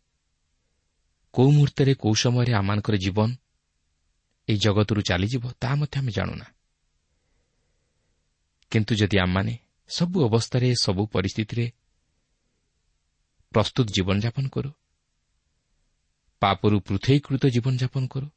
କେଉଁ 1.34 1.50
ମୁହୂର୍ତ୍ତରେ 1.52 1.94
କେଉଁ 1.96 2.16
ସମୟରେ 2.24 2.52
ଆମମାନଙ୍କର 2.54 2.96
ଜୀବନ 2.96 3.30
ଏହି 4.48 4.60
ଜଗତରୁ 4.60 5.02
ଚାଲିଯିବ 5.02 5.44
ତାହା 5.62 5.76
ମଧ୍ୟ 5.76 5.96
ଆମେ 6.00 6.12
ଜାଣୁନା। 6.12 6.48
କିନ୍ତୁ 8.72 8.94
ଯଦି 8.96 9.18
ଆମମାନେ 9.20 9.54
ସବୁ 9.90 10.18
ଅବସ୍ଥାରେ 10.28 10.68
ସବୁ 10.76 11.04
ପରିସ୍ଥିତିରେ 11.16 11.66
ପ୍ରସ୍ତୁତ 13.52 13.88
ଜୀବନଯାପନ 13.96 14.46
କରୁ 14.50 14.70
ପାପରୁ 16.42 16.78
ପୃଥକୀକୃତ 16.88 17.44
ଜୀବନଯାପନ 17.56 18.04
କରୁ 18.08 18.28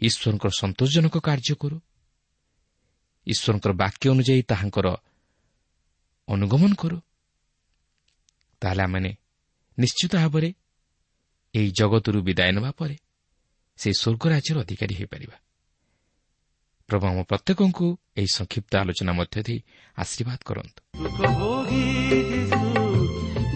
ଈଶ୍ୱରଙ୍କର 0.00 0.50
ସନ୍ତୋଷଜନକ 0.50 1.16
କାର୍ଯ୍ୟ 1.18 1.54
କରୁ। 1.60 1.80
ଈଶ୍ୱରଙ୍କର 3.26 3.72
ବାକ୍ୟ 3.72 4.10
ଅନୁଯାୟୀ 4.10 4.42
ତାହାଙ୍କର 4.42 4.86
ଅନୁଗମନ 6.28 6.74
କରୁ। 6.74 6.98
ତାହେଲେ 8.60 8.82
ଆମମାନେ 8.82 9.16
ନିଶ୍ଚିତ 9.78 10.12
ଭାବରେ 10.16 10.54
ଏହି 11.54 11.70
ଜଗତରୁ 11.70 12.22
ବିଦାୟ 12.22 12.52
ନେବା 12.52 12.70
ପରେ 12.70 12.96
ସେହି 13.76 13.94
ସ୍ୱର୍ଗରାଜ୍ୟର 13.94 14.56
ଅଧିକାରୀ 14.60 14.94
ହୋଇପାରିବା। 14.94 15.36
ପ୍ରଭୁ 16.88 17.06
ଆମ 17.06 17.22
ପ୍ରତ୍ୟେକଙ୍କୁ 17.22 17.86
ଏହି 18.16 18.26
ସଂକ୍ଷିପ୍ତ 18.26 18.72
ଆଲୋଚନା 18.76 19.12
ମଧ୍ୟ 19.12 19.42
ଦେଇ 19.42 19.58
ଆଶୀର୍ବାଦ 19.96 20.38
କରନ୍ତୁ। 20.46 20.80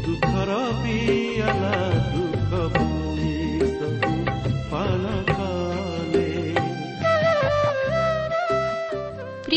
ଦୁଃଖର 0.07 0.51
ପିଆଲା 0.83 1.75
ଦୁଃଖ 2.15 2.80